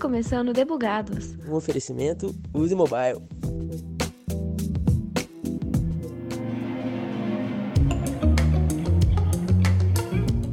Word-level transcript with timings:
Começando 0.00 0.52
Debugados. 0.52 1.36
Um 1.48 1.54
oferecimento 1.54 2.34
Use 2.52 2.74
Mobile. 2.74 3.22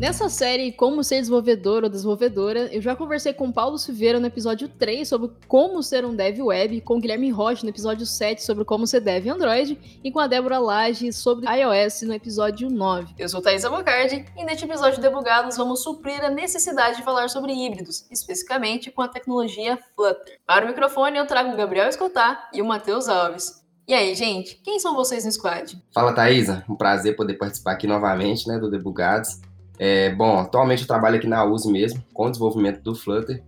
Nessa 0.01 0.29
série 0.29 0.71
Como 0.71 1.03
Ser 1.03 1.19
Desenvolvedor 1.19 1.83
ou 1.83 1.89
Desenvolvedora, 1.89 2.73
eu 2.73 2.81
já 2.81 2.95
conversei 2.95 3.33
com 3.33 3.51
Paulo 3.51 3.77
Silveira 3.77 4.19
no 4.19 4.25
episódio 4.25 4.67
3 4.67 5.07
sobre 5.07 5.29
como 5.47 5.83
ser 5.83 6.03
um 6.03 6.15
dev 6.15 6.41
web, 6.41 6.81
com 6.81 6.99
Guilherme 6.99 7.29
Rocha 7.29 7.61
no 7.61 7.69
episódio 7.69 8.03
7 8.03 8.41
sobre 8.41 8.65
como 8.65 8.87
ser 8.87 9.01
dev 9.01 9.27
Android 9.27 9.79
e 10.03 10.11
com 10.11 10.19
a 10.19 10.25
Débora 10.25 10.57
Lage 10.57 11.13
sobre 11.13 11.45
iOS 11.45 12.01
no 12.01 12.15
episódio 12.15 12.67
9. 12.67 13.13
Eu 13.19 13.29
sou 13.29 13.43
Thaisa 13.43 13.69
Bocardi 13.69 14.25
e 14.35 14.43
neste 14.43 14.65
episódio 14.65 14.95
de 14.95 15.01
Debugados 15.01 15.55
vamos 15.55 15.83
suprir 15.83 16.25
a 16.25 16.31
necessidade 16.31 16.97
de 16.97 17.03
falar 17.03 17.29
sobre 17.29 17.53
híbridos, 17.53 18.07
especificamente 18.09 18.89
com 18.89 19.03
a 19.03 19.07
tecnologia 19.07 19.77
Flutter. 19.95 20.39
Para 20.47 20.65
o 20.65 20.67
microfone 20.67 21.19
eu 21.19 21.27
trago 21.27 21.51
o 21.51 21.55
Gabriel 21.55 21.87
Escotar 21.87 22.49
e 22.51 22.59
o 22.59 22.65
Matheus 22.65 23.07
Alves. 23.07 23.61
E 23.87 23.93
aí, 23.93 24.15
gente, 24.15 24.55
quem 24.63 24.79
são 24.79 24.95
vocês 24.95 25.25
no 25.25 25.31
squad? 25.31 25.77
Fala, 25.93 26.13
Thaisa. 26.13 26.63
Um 26.67 26.75
prazer 26.75 27.15
poder 27.15 27.35
participar 27.35 27.73
aqui 27.73 27.85
novamente, 27.85 28.47
né, 28.47 28.57
do 28.57 28.71
Debugados. 28.71 29.39
É, 29.83 30.11
bom, 30.11 30.37
atualmente 30.37 30.83
eu 30.83 30.87
trabalho 30.87 31.15
aqui 31.15 31.25
na 31.25 31.43
USE 31.43 31.67
mesmo, 31.67 32.05
com 32.13 32.27
o 32.27 32.29
desenvolvimento 32.29 32.83
do 32.83 32.93
Flutter 32.93 33.43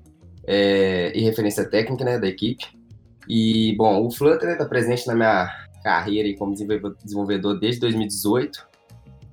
é, 0.48 1.16
e 1.16 1.22
referência 1.22 1.64
técnica 1.64 2.04
né, 2.04 2.18
da 2.18 2.28
equipe. 2.28 2.66
E, 3.30 3.76
bom, 3.78 4.04
o 4.04 4.10
Flutter 4.10 4.50
está 4.50 4.66
presente 4.66 5.06
na 5.06 5.14
minha 5.14 5.48
carreira 5.84 6.36
como 6.36 6.56
desenvolvedor 6.56 7.60
desde 7.60 7.82
2018. 7.82 8.68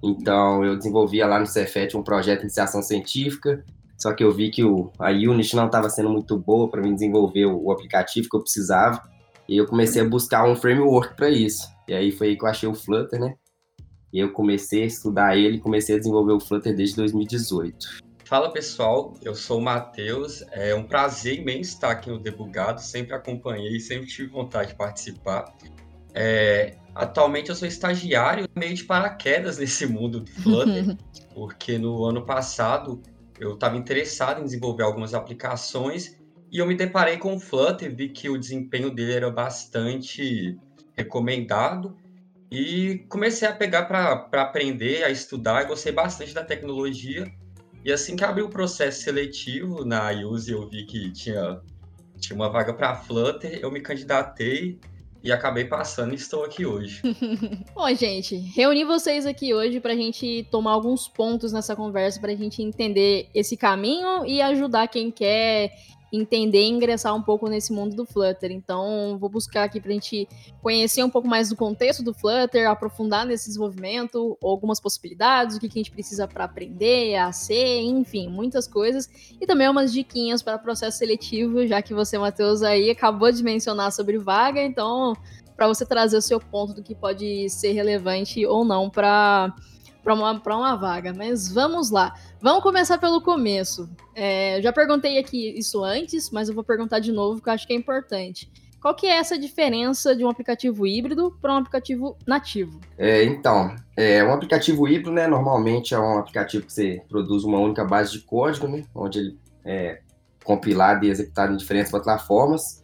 Então, 0.02 0.62
eu 0.62 0.76
desenvolvia 0.76 1.26
lá 1.26 1.40
no 1.40 1.46
Cefet 1.46 1.96
um 1.96 2.02
projeto 2.02 2.40
de 2.40 2.44
iniciação 2.44 2.82
científica, 2.82 3.64
só 3.96 4.12
que 4.12 4.22
eu 4.22 4.30
vi 4.30 4.50
que 4.50 4.62
o, 4.62 4.92
a 4.98 5.08
Unity 5.10 5.56
não 5.56 5.66
estava 5.66 5.88
sendo 5.88 6.10
muito 6.10 6.36
boa 6.38 6.70
para 6.70 6.82
mim 6.82 6.92
desenvolver 6.92 7.46
o, 7.46 7.64
o 7.64 7.72
aplicativo 7.72 8.28
que 8.28 8.36
eu 8.36 8.42
precisava. 8.42 9.00
E 9.48 9.56
eu 9.56 9.66
comecei 9.66 10.02
a 10.02 10.04
buscar 10.04 10.46
um 10.46 10.54
framework 10.54 11.16
para 11.16 11.30
isso. 11.30 11.66
E 11.88 11.94
aí 11.94 12.12
foi 12.12 12.28
aí 12.28 12.36
que 12.36 12.44
eu 12.44 12.48
achei 12.48 12.68
o 12.68 12.74
Flutter, 12.74 13.18
né? 13.18 13.36
E 14.12 14.18
eu 14.18 14.32
comecei 14.32 14.82
a 14.82 14.86
estudar 14.86 15.36
ele 15.36 15.56
e 15.56 15.60
comecei 15.60 15.94
a 15.94 15.98
desenvolver 15.98 16.32
o 16.32 16.40
Flutter 16.40 16.74
desde 16.74 16.96
2018. 16.96 18.10
Fala 18.24 18.52
pessoal, 18.52 19.14
eu 19.22 19.34
sou 19.34 19.58
o 19.58 19.62
Matheus. 19.62 20.44
É 20.52 20.74
um 20.74 20.84
prazer 20.84 21.40
imenso 21.40 21.70
estar 21.70 21.90
aqui 21.90 22.10
no 22.10 22.18
Debugado. 22.18 22.80
Sempre 22.80 23.14
acompanhei, 23.14 23.80
sempre 23.80 24.06
tive 24.06 24.28
vontade 24.28 24.70
de 24.70 24.76
participar. 24.76 25.52
É, 26.14 26.76
atualmente 26.94 27.50
eu 27.50 27.54
sou 27.54 27.66
estagiário 27.66 28.48
meio 28.56 28.74
de 28.74 28.84
paraquedas 28.84 29.58
nesse 29.58 29.86
mundo 29.86 30.20
do 30.20 30.30
Flutter, 30.30 30.96
porque 31.34 31.78
no 31.78 32.04
ano 32.04 32.24
passado 32.24 33.00
eu 33.38 33.54
estava 33.54 33.76
interessado 33.76 34.40
em 34.40 34.44
desenvolver 34.44 34.82
algumas 34.82 35.14
aplicações 35.14 36.16
e 36.52 36.58
eu 36.58 36.66
me 36.66 36.74
deparei 36.74 37.16
com 37.16 37.36
o 37.36 37.40
Flutter, 37.40 37.94
vi 37.94 38.08
que 38.08 38.28
o 38.28 38.36
desempenho 38.36 38.90
dele 38.92 39.12
era 39.12 39.30
bastante 39.30 40.58
recomendado 40.96 41.96
e 42.50 43.04
comecei 43.08 43.46
a 43.46 43.52
pegar 43.52 43.84
para 43.84 44.42
aprender, 44.42 45.04
a 45.04 45.10
estudar, 45.10 45.64
gostei 45.64 45.92
bastante 45.92 46.34
da 46.34 46.44
tecnologia. 46.44 47.30
E 47.84 47.92
assim 47.92 48.16
que 48.16 48.24
abri 48.24 48.42
o 48.42 48.50
processo 48.50 49.02
seletivo 49.02 49.84
na 49.84 50.10
Use, 50.10 50.50
eu 50.50 50.68
vi 50.68 50.84
que 50.84 51.10
tinha, 51.12 51.60
tinha 52.18 52.36
uma 52.36 52.50
vaga 52.50 52.74
para 52.74 52.94
Flutter, 52.94 53.60
eu 53.62 53.70
me 53.70 53.80
candidatei 53.80 54.78
e 55.22 55.30
acabei 55.30 55.64
passando 55.64 56.12
e 56.12 56.16
estou 56.16 56.44
aqui 56.44 56.66
hoje. 56.66 57.02
Bom, 57.74 57.94
gente, 57.94 58.36
reuni 58.36 58.84
vocês 58.84 59.26
aqui 59.26 59.54
hoje 59.54 59.78
para 59.78 59.92
a 59.92 59.96
gente 59.96 60.46
tomar 60.50 60.72
alguns 60.72 61.06
pontos 61.08 61.52
nessa 61.52 61.76
conversa, 61.76 62.20
para 62.20 62.32
a 62.32 62.36
gente 62.36 62.62
entender 62.62 63.28
esse 63.34 63.56
caminho 63.56 64.26
e 64.26 64.42
ajudar 64.42 64.88
quem 64.88 65.10
quer 65.10 65.70
entender 66.12 66.62
e 66.62 66.68
ingressar 66.68 67.14
um 67.14 67.22
pouco 67.22 67.48
nesse 67.48 67.72
mundo 67.72 67.94
do 67.94 68.04
Flutter. 68.04 68.50
Então, 68.50 69.16
vou 69.18 69.28
buscar 69.28 69.64
aqui 69.64 69.80
para 69.80 69.90
a 69.90 69.94
gente 69.94 70.28
conhecer 70.62 71.02
um 71.02 71.10
pouco 71.10 71.28
mais 71.28 71.48
do 71.48 71.56
contexto 71.56 72.02
do 72.02 72.12
Flutter, 72.12 72.68
aprofundar 72.68 73.24
nesse 73.24 73.46
desenvolvimento, 73.46 74.36
algumas 74.42 74.80
possibilidades, 74.80 75.56
o 75.56 75.60
que, 75.60 75.66
a 75.66 75.70
gente 75.70 75.90
precisa 75.90 76.26
para 76.26 76.44
aprender, 76.44 77.16
a 77.16 77.32
ser, 77.32 77.80
enfim, 77.80 78.28
muitas 78.28 78.66
coisas. 78.66 79.08
E 79.40 79.46
também 79.46 79.68
umas 79.68 79.92
diquinhas 79.92 80.42
para 80.42 80.58
processo 80.58 80.98
seletivo, 80.98 81.66
já 81.66 81.80
que 81.80 81.94
você, 81.94 82.18
Matheus, 82.18 82.62
aí 82.62 82.90
acabou 82.90 83.30
de 83.30 83.42
mencionar 83.42 83.92
sobre 83.92 84.18
vaga, 84.18 84.62
então, 84.62 85.14
para 85.56 85.68
você 85.68 85.84
trazer 85.84 86.16
o 86.16 86.22
seu 86.22 86.40
ponto 86.40 86.72
do 86.72 86.82
que 86.82 86.94
pode 86.94 87.48
ser 87.50 87.72
relevante 87.72 88.46
ou 88.46 88.64
não 88.64 88.88
para 88.88 89.54
para 90.02 90.14
uma, 90.14 90.32
uma 90.32 90.76
vaga. 90.76 91.12
Mas 91.14 91.52
vamos 91.52 91.90
lá. 91.90 92.14
Vamos 92.40 92.62
começar 92.62 92.98
pelo 92.98 93.20
começo. 93.20 93.88
É, 94.14 94.60
já 94.62 94.72
perguntei 94.72 95.18
aqui 95.18 95.58
isso 95.58 95.82
antes, 95.84 96.30
mas 96.30 96.48
eu 96.48 96.54
vou 96.54 96.64
perguntar 96.64 96.98
de 96.98 97.12
novo, 97.12 97.36
porque 97.36 97.50
eu 97.50 97.54
acho 97.54 97.66
que 97.66 97.72
é 97.72 97.76
importante. 97.76 98.50
Qual 98.80 98.94
que 98.94 99.06
é 99.06 99.18
essa 99.18 99.38
diferença 99.38 100.16
de 100.16 100.24
um 100.24 100.30
aplicativo 100.30 100.86
híbrido 100.86 101.36
para 101.40 101.52
um 101.52 101.58
aplicativo 101.58 102.16
nativo? 102.26 102.80
É, 102.96 103.22
então, 103.24 103.76
é, 103.94 104.24
um 104.24 104.32
aplicativo 104.32 104.88
híbrido, 104.88 105.12
né, 105.12 105.26
normalmente 105.26 105.94
é 105.94 105.98
um 105.98 106.18
aplicativo 106.18 106.64
que 106.64 106.72
você 106.72 107.02
produz 107.06 107.44
uma 107.44 107.58
única 107.58 107.84
base 107.84 108.12
de 108.12 108.20
código, 108.20 108.66
né, 108.66 108.84
onde 108.94 109.18
ele 109.18 109.38
é 109.66 110.00
compilado 110.42 111.04
e 111.04 111.10
executado 111.10 111.52
em 111.52 111.58
diferentes 111.58 111.90
plataformas. 111.90 112.82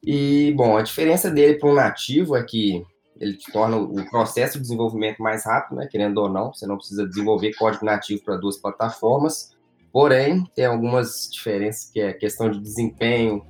E, 0.00 0.54
bom, 0.56 0.76
a 0.76 0.82
diferença 0.82 1.28
dele 1.28 1.58
para 1.58 1.68
um 1.68 1.74
nativo 1.74 2.36
é 2.36 2.44
que 2.44 2.84
ele 3.20 3.38
torna 3.52 3.76
o 3.76 4.08
processo 4.10 4.54
de 4.54 4.62
desenvolvimento 4.62 5.22
mais 5.22 5.44
rápido, 5.44 5.76
né, 5.76 5.88
querendo 5.90 6.18
ou 6.18 6.28
não, 6.28 6.52
você 6.52 6.66
não 6.66 6.76
precisa 6.76 7.06
desenvolver 7.06 7.54
código 7.54 7.84
nativo 7.84 8.22
para 8.22 8.36
duas 8.36 8.56
plataformas, 8.56 9.56
porém, 9.92 10.44
tem 10.54 10.66
algumas 10.66 11.28
diferenças, 11.32 11.90
que 11.90 12.00
é 12.00 12.12
questão 12.12 12.50
de 12.50 12.60
desempenho, 12.60 13.44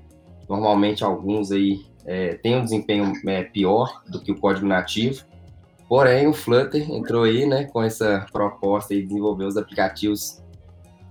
normalmente 0.49 1.03
alguns 1.03 1.50
aí 1.50 1.84
é, 2.05 2.34
têm 2.34 2.56
um 2.56 2.62
desempenho 2.62 3.12
é, 3.26 3.43
pior 3.43 4.03
do 4.09 4.21
que 4.21 4.31
o 4.31 4.38
código 4.38 4.66
nativo, 4.66 5.25
porém, 5.88 6.26
o 6.26 6.32
Flutter 6.32 6.88
entrou 6.91 7.25
aí, 7.25 7.47
né, 7.47 7.65
com 7.65 7.82
essa 7.82 8.26
proposta 8.32 8.94
de 8.94 9.03
desenvolver 9.03 9.44
os 9.44 9.56
aplicativos 9.56 10.43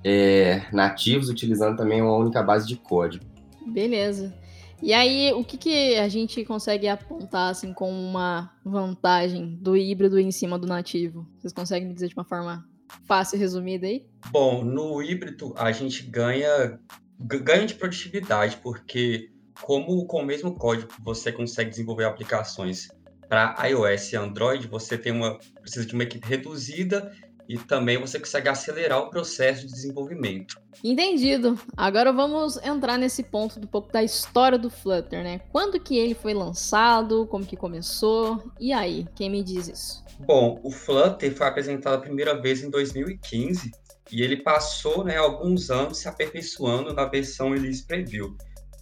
é, 0.03 0.61
nativos, 0.71 1.29
utilizando 1.29 1.75
também 1.75 2.01
uma 2.01 2.15
única 2.15 2.41
base 2.41 2.67
de 2.67 2.75
código. 2.75 3.25
Beleza. 3.65 4.33
E 4.81 4.93
aí, 4.93 5.31
o 5.33 5.43
que, 5.43 5.57
que 5.57 5.95
a 5.95 6.07
gente 6.07 6.43
consegue 6.45 6.87
apontar 6.87 7.51
assim 7.51 7.73
como 7.73 7.97
uma 7.97 8.51
vantagem 8.63 9.55
do 9.61 9.75
híbrido 9.75 10.19
em 10.19 10.31
cima 10.31 10.59
do 10.59 10.67
nativo? 10.67 11.27
Vocês 11.39 11.53
conseguem 11.53 11.87
me 11.87 11.93
dizer 11.93 12.09
de 12.09 12.15
uma 12.15 12.25
forma 12.25 12.67
fácil 13.05 13.37
e 13.37 13.39
resumida 13.39 13.87
aí? 13.87 14.05
Bom, 14.31 14.63
no 14.63 15.01
híbrido 15.01 15.53
a 15.57 15.71
gente 15.71 16.03
ganha 16.03 16.79
ganho 17.17 17.65
de 17.65 17.75
produtividade, 17.75 18.57
porque 18.57 19.31
como 19.61 20.05
com 20.05 20.21
o 20.21 20.25
mesmo 20.25 20.53
código 20.53 20.91
você 20.99 21.31
consegue 21.31 21.69
desenvolver 21.69 22.05
aplicações 22.05 22.89
para 23.27 23.55
iOS 23.67 24.13
e 24.13 24.15
Android, 24.17 24.67
você 24.67 24.97
tem 24.97 25.11
uma 25.11 25.39
precisa 25.61 25.85
de 25.85 25.93
uma 25.93 26.03
equipe 26.03 26.27
reduzida 26.27 27.11
e 27.47 27.57
também 27.57 27.99
você 27.99 28.19
consegue 28.19 28.49
acelerar 28.49 28.99
o 28.99 29.09
processo 29.09 29.65
de 29.65 29.73
desenvolvimento. 29.73 30.59
Entendido. 30.83 31.59
Agora 31.77 32.11
vamos 32.11 32.57
entrar 32.57 32.97
nesse 32.97 33.23
ponto 33.23 33.59
do 33.59 33.67
pouco 33.67 33.91
da 33.91 34.03
história 34.03 34.57
do 34.57 34.69
Flutter, 34.69 35.23
né? 35.23 35.39
Quando 35.51 35.79
que 35.79 35.97
ele 35.97 36.13
foi 36.13 36.33
lançado, 36.33 37.27
como 37.27 37.45
que 37.45 37.55
começou, 37.55 38.51
e 38.59 38.73
aí, 38.73 39.07
quem 39.15 39.29
me 39.29 39.43
diz 39.43 39.67
isso? 39.67 40.03
Bom, 40.19 40.59
o 40.63 40.71
Flutter 40.71 41.35
foi 41.35 41.47
apresentado 41.47 41.95
a 41.95 42.01
primeira 42.01 42.39
vez 42.39 42.63
em 42.63 42.69
2015 42.69 43.71
e 44.11 44.21
ele 44.21 44.37
passou 44.37 45.03
né, 45.03 45.17
alguns 45.17 45.69
anos 45.69 45.97
se 45.97 46.07
aperfeiçoando 46.07 46.93
na 46.93 47.05
versão 47.05 47.51
Release 47.51 47.85
Preview. 47.85 48.35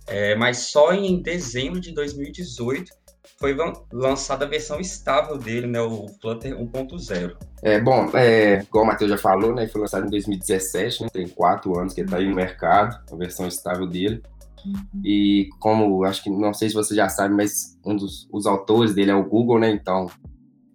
É, 0.07 0.35
mas 0.35 0.57
só 0.69 0.93
em 0.93 1.21
dezembro 1.21 1.79
de 1.79 1.93
2018 1.93 2.91
foi 3.39 3.55
lançada 3.91 4.45
a 4.45 4.47
versão 4.47 4.79
estável 4.79 5.37
dele, 5.37 5.67
né, 5.67 5.81
o 5.81 6.07
Flutter 6.21 6.57
1.0. 6.57 7.35
É, 7.61 7.79
bom, 7.79 8.09
é, 8.13 8.59
igual 8.61 8.83
o 8.83 8.87
Matheus 8.87 9.09
já 9.09 9.17
falou, 9.17 9.53
né, 9.53 9.67
foi 9.67 9.81
lançado 9.81 10.05
em 10.05 10.09
2017, 10.09 11.03
né, 11.03 11.09
tem 11.11 11.27
quatro 11.27 11.77
anos 11.77 11.93
que 11.93 12.01
ele 12.01 12.07
está 12.07 12.17
aí 12.17 12.27
no 12.27 12.35
mercado, 12.35 12.99
a 13.11 13.15
versão 13.15 13.47
estável 13.47 13.87
dele. 13.87 14.21
Uhum. 14.65 15.01
E 15.03 15.49
como, 15.59 16.03
acho 16.03 16.23
que, 16.23 16.29
não 16.29 16.53
sei 16.53 16.69
se 16.69 16.75
você 16.75 16.95
já 16.95 17.09
sabe, 17.09 17.33
mas 17.33 17.77
um 17.85 17.95
dos 17.95 18.27
os 18.31 18.45
autores 18.45 18.93
dele 18.93 19.11
é 19.11 19.15
o 19.15 19.23
Google, 19.23 19.59
né, 19.59 19.69
então 19.69 20.07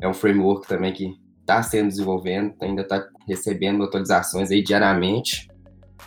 é 0.00 0.08
um 0.08 0.14
framework 0.14 0.66
também 0.66 0.92
que 0.92 1.16
está 1.40 1.62
sendo 1.62 1.88
desenvolvendo, 1.88 2.54
ainda 2.60 2.82
está 2.82 3.06
recebendo 3.26 3.82
atualizações 3.82 4.50
aí 4.50 4.62
diariamente. 4.62 5.48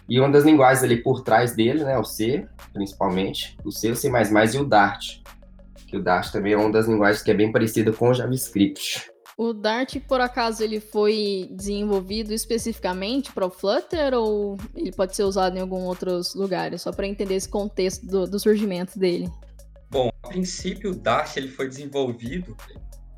E 0.08 0.20
uma 0.20 0.30
das 0.30 0.44
linguagens 0.44 0.84
ali 0.84 0.98
por 1.02 1.22
trás 1.24 1.56
dele, 1.56 1.84
né, 1.84 1.98
o 1.98 2.04
C, 2.04 2.48
principalmente, 2.74 3.58
o 3.64 3.72
C, 3.72 3.92
o 3.92 3.96
C++ 3.96 4.10
e 4.10 4.58
o 4.60 4.66
Dart 4.66 5.22
que 5.92 5.98
o 5.98 6.02
Dart 6.02 6.32
também 6.32 6.54
é 6.54 6.58
uma 6.58 6.72
das 6.72 6.88
linguagens 6.88 7.22
que 7.22 7.30
é 7.30 7.34
bem 7.34 7.52
parecida 7.52 7.92
com 7.92 8.10
o 8.10 8.14
JavaScript. 8.14 9.12
O 9.38 9.54
Dart, 9.54 9.98
por 10.08 10.22
acaso, 10.22 10.64
ele 10.64 10.80
foi 10.80 11.50
desenvolvido 11.52 12.34
especificamente 12.34 13.32
para 13.32 13.46
o 13.46 13.50
Flutter 13.50 14.14
ou 14.14 14.58
ele 14.74 14.92
pode 14.92 15.16
ser 15.16 15.24
usado 15.24 15.58
em 15.58 15.60
alguns 15.60 15.84
outros 15.84 16.34
lugares? 16.34 16.82
Só 16.82 16.92
para 16.92 17.08
entender 17.08 17.36
esse 17.36 17.50
contexto 17.50 18.06
do, 18.06 18.26
do, 18.26 18.40
surgimento 18.40 18.98
dele. 18.98 19.30
Bom, 19.90 20.10
a 20.24 20.28
princípio 20.30 20.92
o 20.92 20.96
Dart 20.96 21.36
ele 21.36 21.50
foi 21.50 21.68
desenvolvido 21.68 22.56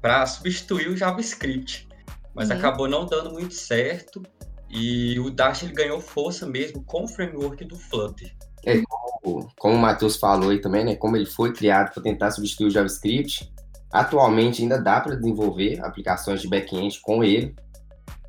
para 0.02 0.26
substituir 0.26 0.90
o 0.90 0.98
JavaScript, 0.98 1.88
mas 2.34 2.50
uhum. 2.50 2.58
acabou 2.58 2.88
não 2.88 3.06
dando 3.06 3.32
muito 3.32 3.54
certo 3.54 4.24
e 4.70 5.20
o 5.20 5.30
Dart 5.30 5.62
ele 5.62 5.74
ganhou 5.74 6.00
força 6.00 6.48
mesmo 6.48 6.84
com 6.84 7.04
o 7.04 7.08
framework 7.08 7.64
do 7.66 7.78
Flutter. 7.78 8.36
É, 8.66 8.82
como, 9.22 9.50
como 9.58 9.76
o 9.76 9.80
Matheus 9.80 10.16
falou 10.16 10.50
aí 10.50 10.60
também, 10.60 10.86
né? 10.86 10.96
Como 10.96 11.16
ele 11.16 11.26
foi 11.26 11.54
criado 11.54 11.94
para 11.94 12.04
tentar 12.04 12.32
substituir 12.32 12.68
o 12.68 12.72
JavaScript, 12.72 13.52
atualmente 13.92 14.62
ainda 14.62 14.82
dá 14.82 15.00
para 15.00 15.16
desenvolver 15.16 15.84
aplicações 15.84 16.42
de 16.42 16.48
back-end 16.48 17.00
com 17.02 17.24
ele. 17.24 17.56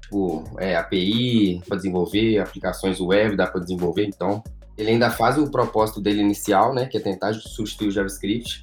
Tipo, 0.03 0.45
é, 0.59 0.77
API 0.77 1.63
para 1.67 1.77
desenvolver, 1.77 2.39
aplicações 2.39 3.01
web 3.01 3.37
dá 3.37 3.47
para 3.47 3.61
desenvolver, 3.61 4.07
então 4.07 4.43
ele 4.77 4.91
ainda 4.91 5.11
faz 5.11 5.39
o 5.39 5.51
propósito 5.51 6.01
dele 6.01 6.21
inicial, 6.21 6.75
né, 6.75 6.87
que 6.87 6.97
é 6.97 7.01
tentar 7.01 7.33
substituir 7.35 7.89
o 7.89 7.91
JavaScript. 7.91 8.61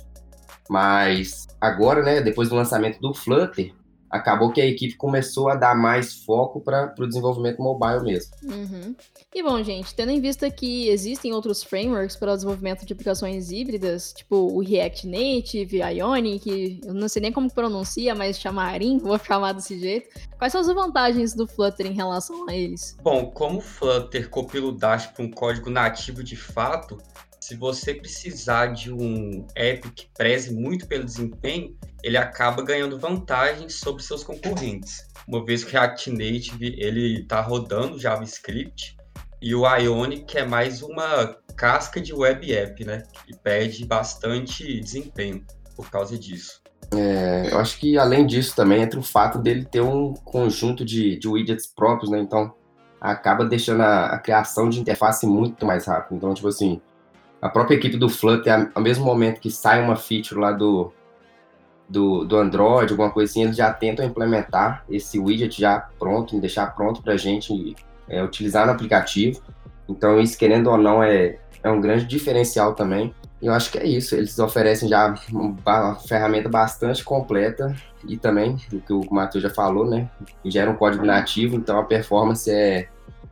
Mas 0.70 1.48
agora, 1.60 2.04
né, 2.04 2.22
depois 2.22 2.50
do 2.50 2.56
lançamento 2.56 3.00
do 3.00 3.14
Flutter, 3.14 3.74
acabou 4.12 4.52
que 4.52 4.60
a 4.60 4.66
equipe 4.66 4.96
começou 4.96 5.50
a 5.50 5.56
dar 5.56 5.76
mais 5.76 6.24
foco 6.24 6.60
para 6.60 6.94
o 7.00 7.08
desenvolvimento 7.08 7.62
mobile 7.62 8.04
mesmo. 8.04 8.34
Uhum. 8.44 8.96
E 9.34 9.42
bom, 9.42 9.64
gente, 9.64 9.96
tendo 9.96 10.12
em 10.12 10.20
vista 10.20 10.52
que 10.52 10.90
existem 10.90 11.34
outros 11.34 11.64
frameworks 11.64 12.18
para 12.18 12.34
o 12.34 12.36
desenvolvimento 12.36 12.86
de 12.86 12.92
aplicações 12.92 13.50
híbridas, 13.50 14.14
tipo 14.14 14.36
o 14.36 14.60
React 14.60 15.08
Native, 15.08 15.78
Ionic, 15.78 16.82
eu 16.86 16.94
não 16.94 17.08
sei 17.08 17.22
nem 17.22 17.32
como 17.32 17.52
pronuncia, 17.52 18.14
mas 18.14 18.38
chamarim, 18.38 18.98
vou 18.98 19.18
chamar 19.18 19.54
desse 19.54 19.80
jeito. 19.80 20.10
Quais 20.38 20.52
são 20.52 20.60
as 20.60 20.68
vantagens 20.68 21.34
do 21.34 21.48
Flutter 21.48 21.86
em 21.86 21.94
relação 21.94 22.50
a 22.50 22.56
eles? 22.56 22.98
Bom, 23.02 23.32
como 23.32 23.60
o 23.60 23.62
Flutter 23.62 24.30
copila 24.30 24.68
o 24.68 24.72
Dash 24.72 25.08
para 25.08 25.24
um 25.24 25.32
código 25.32 25.70
nativo 25.70 26.24
de 26.24 26.36
fato, 26.36 26.98
se 27.40 27.56
você 27.56 27.94
precisar 27.94 28.68
de 28.68 28.94
um 28.94 29.46
app 29.56 29.90
que 29.92 30.08
preze 30.16 30.54
muito 30.54 30.88
pelo 30.88 31.04
desempenho, 31.04 31.76
ele 32.04 32.18
acaba 32.18 32.64
ganhando 32.64 33.00
vantagem 33.00 33.70
sobre 33.70 34.04
seus 34.04 34.24
concorrentes. 34.24 35.08
Uma 35.28 35.44
vez 35.46 35.64
que 35.64 35.70
o 35.70 35.74
React 35.74 36.12
Native 36.12 36.76
ele 36.78 37.22
está 37.22 37.42
rodando 37.42 38.00
JavaScript 38.00 38.98
e 39.42 39.56
o 39.56 39.68
Ionic 39.68 40.38
é 40.38 40.46
mais 40.46 40.82
uma 40.82 41.36
casca 41.56 42.00
de 42.02 42.14
web 42.14 42.54
app, 42.54 42.86
né? 42.86 43.04
Que 43.26 43.36
perde 43.38 43.86
bastante 43.86 44.80
desempenho 44.80 45.44
por 45.76 45.90
causa 45.90 46.18
disso. 46.18 46.62
É, 46.94 47.50
eu 47.52 47.60
acho 47.60 47.80
que 47.80 47.98
além 47.98 48.26
disso 48.26 48.56
também 48.56 48.82
entra 48.82 49.00
o 49.00 49.04
fato 49.04 49.40
dele 49.40 49.66
ter 49.66 49.82
um 49.82 50.14
conjunto 50.14 50.84
de, 50.84 51.18
de 51.18 51.28
widgets 51.28 51.68
próprios, 51.68 52.12
né? 52.12 52.20
Então 52.20 52.54
acaba 53.00 53.46
deixando 53.46 53.82
a, 53.82 54.08
a 54.08 54.20
criação 54.20 54.70
de 54.70 54.80
interface 54.80 55.26
muito 55.26 55.66
mais 55.66 55.86
rápida. 55.86 56.16
Então, 56.16 56.34
tipo 56.34 56.48
assim, 56.48 56.82
a 57.42 57.50
própria 57.50 57.76
equipe 57.76 57.98
do 57.98 58.10
Flutter, 58.10 58.70
ao 58.76 58.82
mesmo 58.82 59.06
momento 59.06 59.40
que 59.40 59.50
sai 59.50 59.82
uma 59.82 59.96
feature 59.96 60.40
lá 60.40 60.52
do, 60.52 60.94
do, 61.92 62.24
do 62.24 62.38
Android, 62.38 62.94
alguma 62.94 63.12
assim, 63.22 63.44
eles 63.44 63.58
já 63.58 63.72
tentam 63.72 64.06
implementar 64.06 64.86
esse 64.90 65.20
widget 65.20 65.60
já 65.60 65.90
pronto, 66.00 66.40
deixar 66.40 66.68
pronto 66.74 67.02
para 67.04 67.14
a 67.14 67.18
gente 67.18 67.76
é, 68.08 68.24
utilizar 68.24 68.66
no 68.66 68.72
aplicativo. 68.72 69.42
Então, 69.90 70.20
isso, 70.20 70.38
querendo 70.38 70.70
ou 70.70 70.78
não, 70.78 71.04
é, 71.04 71.38
é 71.62 71.70
um 71.70 71.82
grande 71.82 72.06
diferencial 72.06 72.74
também. 72.74 73.14
E 73.42 73.48
eu 73.48 73.54
acho 73.54 73.72
que 73.72 73.78
é 73.78 73.86
isso. 73.86 74.16
Eles 74.16 74.40
oferecem 74.40 74.88
já 74.88 75.14
uma 75.32 75.96
ferramenta 75.96 76.48
bastante 76.48 77.04
completa 77.04 77.76
e 78.08 78.16
também, 78.16 78.58
o 78.72 78.80
que 78.80 78.94
o 78.94 79.02
Matheus 79.12 79.44
já 79.44 79.50
falou, 79.50 79.86
né? 79.86 80.10
Gera 80.46 80.72
um 80.72 80.76
código 80.76 81.06
nativo, 81.06 81.56
então 81.56 81.78
a 81.78 81.84
performance 81.84 82.50
é 82.50 82.88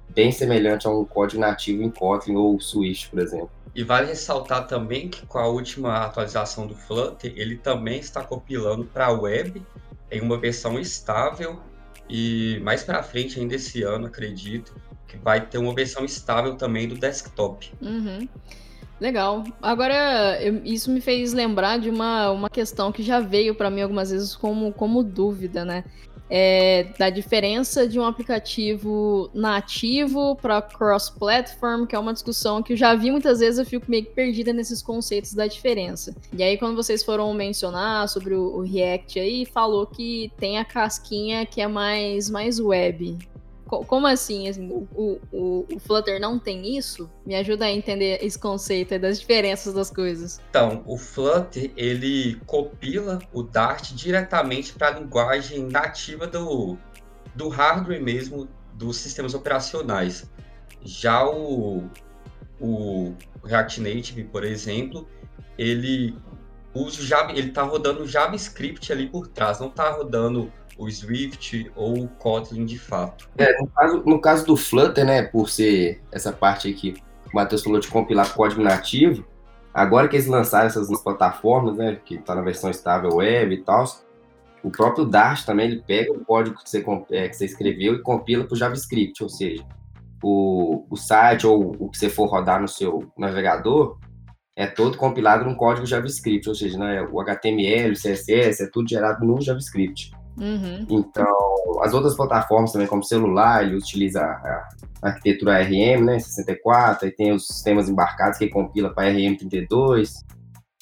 bem 0.09 0.31
semelhante 0.31 0.85
a 0.85 0.89
um 0.89 1.05
código 1.05 1.39
nativo 1.39 1.81
em 1.81 1.89
Kotlin 1.89 2.35
ou 2.35 2.59
Swift, 2.59 3.09
por 3.09 3.19
exemplo. 3.19 3.51
E 3.75 3.83
vale 3.83 4.07
ressaltar 4.07 4.67
também 4.67 5.09
que 5.09 5.25
com 5.25 5.37
a 5.37 5.47
última 5.47 6.05
atualização 6.05 6.67
do 6.67 6.75
Flutter, 6.75 7.33
ele 7.35 7.55
também 7.57 7.99
está 7.99 8.23
compilando 8.23 8.85
para 8.85 9.07
a 9.07 9.11
web 9.11 9.61
em 10.11 10.21
uma 10.21 10.37
versão 10.37 10.79
estável 10.79 11.61
e 12.09 12.59
mais 12.63 12.83
para 12.83 13.03
frente 13.03 13.39
ainda 13.39 13.55
esse 13.55 13.83
ano, 13.83 14.07
acredito, 14.07 14.73
que 15.07 15.17
vai 15.17 15.45
ter 15.45 15.59
uma 15.59 15.73
versão 15.73 16.03
estável 16.03 16.55
também 16.55 16.87
do 16.87 16.95
desktop. 16.95 17.71
Uhum. 17.81 18.27
Legal. 18.99 19.45
Agora, 19.61 20.41
eu, 20.41 20.61
isso 20.65 20.91
me 20.91 20.99
fez 20.99 21.31
lembrar 21.31 21.79
de 21.79 21.89
uma, 21.89 22.31
uma 22.31 22.49
questão 22.49 22.91
que 22.91 23.01
já 23.01 23.19
veio 23.19 23.55
para 23.55 23.69
mim 23.69 23.81
algumas 23.81 24.11
vezes 24.11 24.35
como, 24.35 24.73
como 24.73 25.03
dúvida, 25.03 25.63
né? 25.63 25.85
É, 26.29 26.87
da 26.97 27.09
diferença 27.09 27.87
de 27.87 27.99
um 27.99 28.05
aplicativo 28.05 29.29
nativo 29.33 30.35
para 30.35 30.61
cross-platform, 30.61 31.85
que 31.85 31.95
é 31.95 31.99
uma 31.99 32.13
discussão 32.13 32.61
que 32.61 32.73
eu 32.73 32.77
já 32.77 32.93
vi 32.95 33.09
muitas 33.09 33.39
vezes, 33.39 33.57
eu 33.57 33.65
fico 33.65 33.89
meio 33.89 34.05
que 34.05 34.11
perdida 34.11 34.53
nesses 34.53 34.81
conceitos 34.81 35.33
da 35.33 35.47
diferença. 35.47 36.15
E 36.31 36.43
aí, 36.43 36.57
quando 36.57 36.75
vocês 36.75 37.03
foram 37.03 37.33
mencionar 37.33 38.07
sobre 38.07 38.35
o, 38.35 38.57
o 38.57 38.61
React 38.61 39.19
aí, 39.19 39.45
falou 39.45 39.85
que 39.85 40.31
tem 40.37 40.57
a 40.57 40.65
casquinha 40.65 41.45
que 41.45 41.61
é 41.61 41.67
mais, 41.67 42.29
mais 42.29 42.59
web. 42.59 43.17
Como 43.69 44.07
assim? 44.07 44.49
assim 44.49 44.67
o, 44.69 44.87
o, 45.31 45.65
o, 45.71 45.79
Flutter 45.79 46.19
não 46.19 46.39
tem 46.39 46.77
isso? 46.77 47.09
Me 47.25 47.35
ajuda 47.35 47.65
a 47.65 47.71
entender 47.71 48.17
esse 48.21 48.37
conceito 48.37 48.97
das 48.97 49.19
diferenças 49.19 49.73
das 49.73 49.91
coisas. 49.91 50.41
Então, 50.49 50.83
o 50.85 50.97
Flutter, 50.97 51.71
ele 51.77 52.35
compila 52.47 53.19
o 53.31 53.43
Dart 53.43 53.91
diretamente 53.91 54.73
para 54.73 54.87
a 54.87 54.99
linguagem 54.99 55.67
nativa 55.67 56.25
do, 56.25 56.77
do 57.35 57.47
hardware 57.49 58.01
mesmo, 58.01 58.47
dos 58.73 58.97
sistemas 58.97 59.33
operacionais. 59.33 60.29
Já 60.81 61.27
o, 61.27 61.83
o 62.59 63.13
React 63.43 63.81
Native, 63.81 64.23
por 64.23 64.43
exemplo, 64.43 65.07
ele 65.57 66.17
usa 66.73 67.01
ele 67.31 67.49
está 67.49 67.63
rodando 67.63 68.05
JavaScript 68.07 68.91
ali 68.91 69.07
por 69.07 69.27
trás, 69.27 69.59
não 69.59 69.67
está 69.67 69.89
rodando 69.91 70.51
o 70.79 70.89
Swift 70.89 71.69
ou 71.75 72.05
o 72.05 72.07
Kotlin 72.07 72.65
de 72.65 72.79
fato. 72.79 73.29
É, 73.37 73.59
no 73.59 73.67
caso, 73.67 74.03
no 74.05 74.21
caso 74.21 74.45
do 74.45 74.55
Flutter, 74.55 75.05
né, 75.05 75.23
por 75.23 75.49
ser 75.49 76.01
essa 76.09 76.31
parte 76.31 76.69
aí 76.69 76.73
que 76.73 76.95
o 77.31 77.35
Matheus 77.35 77.61
falou 77.61 77.79
de 77.79 77.89
compilar 77.89 78.33
código 78.33 78.63
nativo, 78.63 79.25
agora 79.73 80.07
que 80.07 80.15
eles 80.15 80.25
lançaram 80.25 80.67
essas 80.67 80.89
plataformas, 81.03 81.75
né, 81.75 81.99
que 82.03 82.15
está 82.15 82.33
na 82.33 82.41
versão 82.41 82.69
estável 82.69 83.15
web 83.15 83.53
e 83.53 83.61
tal, 83.61 83.83
o 84.63 84.71
próprio 84.71 85.05
Dart 85.05 85.45
também 85.45 85.67
ele 85.67 85.83
pega 85.85 86.13
o 86.13 86.23
código 86.23 86.57
que 86.57 86.69
você, 86.69 86.83
é, 87.11 87.27
que 87.27 87.35
você 87.35 87.45
escreveu 87.45 87.95
e 87.95 88.01
compila 88.01 88.45
para 88.45 88.53
o 88.53 88.57
JavaScript, 88.57 89.21
ou 89.21 89.29
seja, 89.29 89.65
o, 90.23 90.85
o 90.89 90.95
site 90.95 91.45
ou 91.45 91.75
o 91.77 91.89
que 91.89 91.97
você 91.97 92.09
for 92.09 92.25
rodar 92.25 92.61
no 92.61 92.67
seu 92.67 93.11
navegador 93.17 93.97
é 94.55 94.67
todo 94.67 94.97
compilado 94.97 95.45
num 95.45 95.55
código 95.55 95.85
JavaScript, 95.85 96.47
ou 96.47 96.55
seja, 96.55 96.77
né, 96.77 97.01
o 97.01 97.19
HTML, 97.19 97.91
o 97.91 97.95
CSS, 97.95 98.63
é 98.63 98.69
tudo 98.71 98.89
gerado 98.89 99.25
no 99.25 99.41
JavaScript. 99.41 100.11
Uhum. 100.37 100.85
Então, 100.89 101.81
as 101.81 101.93
outras 101.93 102.15
plataformas 102.15 102.71
também, 102.71 102.87
como 102.87 103.03
celular, 103.03 103.63
ele 103.63 103.75
utiliza 103.75 104.21
a 104.21 104.69
arquitetura 105.01 105.57
ARM, 105.57 106.05
né, 106.05 106.19
64, 106.19 107.05
aí 107.05 107.11
tem 107.11 107.33
os 107.33 107.47
sistemas 107.47 107.89
embarcados 107.89 108.37
que 108.37 108.47
compila 108.47 108.93
para 108.93 109.11
RM32, 109.11 110.11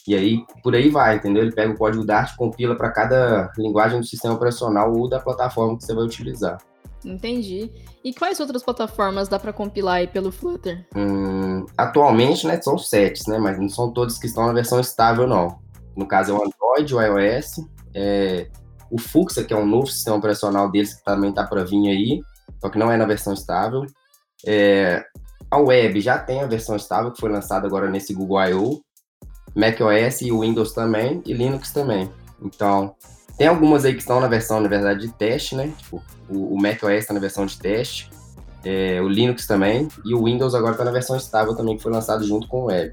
e 0.08 0.16
aí 0.16 0.46
por 0.64 0.74
aí 0.74 0.90
vai, 0.90 1.18
entendeu? 1.18 1.44
Ele 1.44 1.52
pega 1.52 1.74
o 1.74 1.78
código 1.78 2.06
Dart 2.06 2.34
e 2.34 2.38
compila 2.38 2.76
para 2.76 2.92
cada 2.92 3.52
linguagem 3.58 4.00
do 4.00 4.06
sistema 4.06 4.36
operacional 4.36 4.94
ou 4.96 5.10
da 5.10 5.20
plataforma 5.20 5.78
que 5.78 5.84
você 5.84 5.94
vai 5.94 6.06
utilizar. 6.06 6.58
Entendi. 7.04 7.72
E 8.04 8.14
quais 8.14 8.40
outras 8.40 8.64
plataformas 8.64 9.28
dá 9.28 9.38
para 9.38 9.54
compilar 9.54 9.96
aí 9.96 10.08
pelo 10.08 10.32
Flutter? 10.32 10.86
Hum, 10.96 11.66
atualmente, 11.78 12.48
né, 12.48 12.60
são 12.62 12.78
sete, 12.78 13.30
né, 13.30 13.38
mas 13.38 13.60
não 13.60 13.70
são 13.70 13.92
todos 13.92 14.18
que 14.18 14.28
estão 14.28 14.48
na 14.48 14.54
versão 14.54 14.80
estável, 14.80 15.28
não. 15.28 15.60
No 15.96 16.08
caso 16.08 16.32
é 16.32 16.36
o 16.36 16.44
Android, 16.44 16.96
o 16.96 17.02
iOS, 17.02 17.66
é, 17.94 18.50
o 18.90 19.00
Fuxa, 19.00 19.44
que 19.44 19.54
é 19.54 19.58
um 19.58 19.66
novo 19.66 19.88
sistema 19.88 20.18
operacional 20.18 20.70
deles 20.70 20.94
que 20.94 21.04
também 21.04 21.30
está 21.30 21.46
para 21.46 21.64
vir 21.64 21.88
aí, 21.90 22.22
só 22.62 22.70
que 22.70 22.78
não 22.78 22.92
é 22.92 22.98
na 22.98 23.06
versão 23.06 23.34
estável. 23.34 23.86
É, 24.46 25.04
a 25.50 25.58
web 25.58 26.00
já 26.02 26.18
tem 26.18 26.42
a 26.42 26.48
versão 26.48 26.76
estável, 26.76 27.12
que 27.12 27.20
foi 27.20 27.30
lançada 27.30 27.68
agora 27.68 27.90
nesse 27.90 28.14
Google 28.14 28.42
I.O., 28.44 28.82
macOS 29.56 30.22
e 30.22 30.32
Windows 30.32 30.74
também, 30.74 31.22
e 31.26 31.34
Linux 31.34 31.72
também. 31.72 32.12
Então, 32.42 32.96
tem 33.38 33.48
algumas 33.48 33.86
aí 33.86 33.94
que 33.94 34.00
estão 34.00 34.20
na 34.20 34.28
versão, 34.28 34.60
na 34.60 34.68
verdade, 34.68 35.08
de 35.08 35.14
teste, 35.14 35.56
né? 35.56 35.74
Tipo, 35.78 36.04
o, 36.30 36.54
o 36.54 36.62
macOS 36.62 37.00
está 37.00 37.14
na 37.14 37.20
versão 37.20 37.46
de 37.46 37.58
teste, 37.58 38.10
é, 38.64 39.02
o 39.02 39.08
Linux 39.08 39.46
também, 39.46 39.88
e 40.06 40.14
o 40.14 40.24
Windows 40.24 40.56
agora 40.56 40.74
está 40.74 40.84
na 40.84 40.92
versão 40.92 41.16
estável 41.16 41.56
também, 41.56 41.78
que 41.78 41.84
foi 41.84 41.92
lançado 41.92 42.26
junto 42.26 42.48
com 42.48 42.62
o 42.62 42.66
web. 42.66 42.92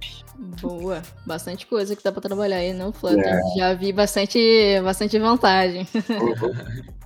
Boa, 0.61 1.03
bastante 1.27 1.67
coisa 1.67 1.95
que 1.95 2.03
dá 2.03 2.13
para 2.13 2.23
trabalhar 2.23 2.57
aí 2.57 2.73
no 2.73 2.93
Flutter. 2.93 3.27
É. 3.27 3.41
Já 3.59 3.75
vi 3.75 3.93
bastante, 3.93 4.39
bastante 4.83 5.19
vantagem. 5.19 5.87
Uhum. 5.95 6.95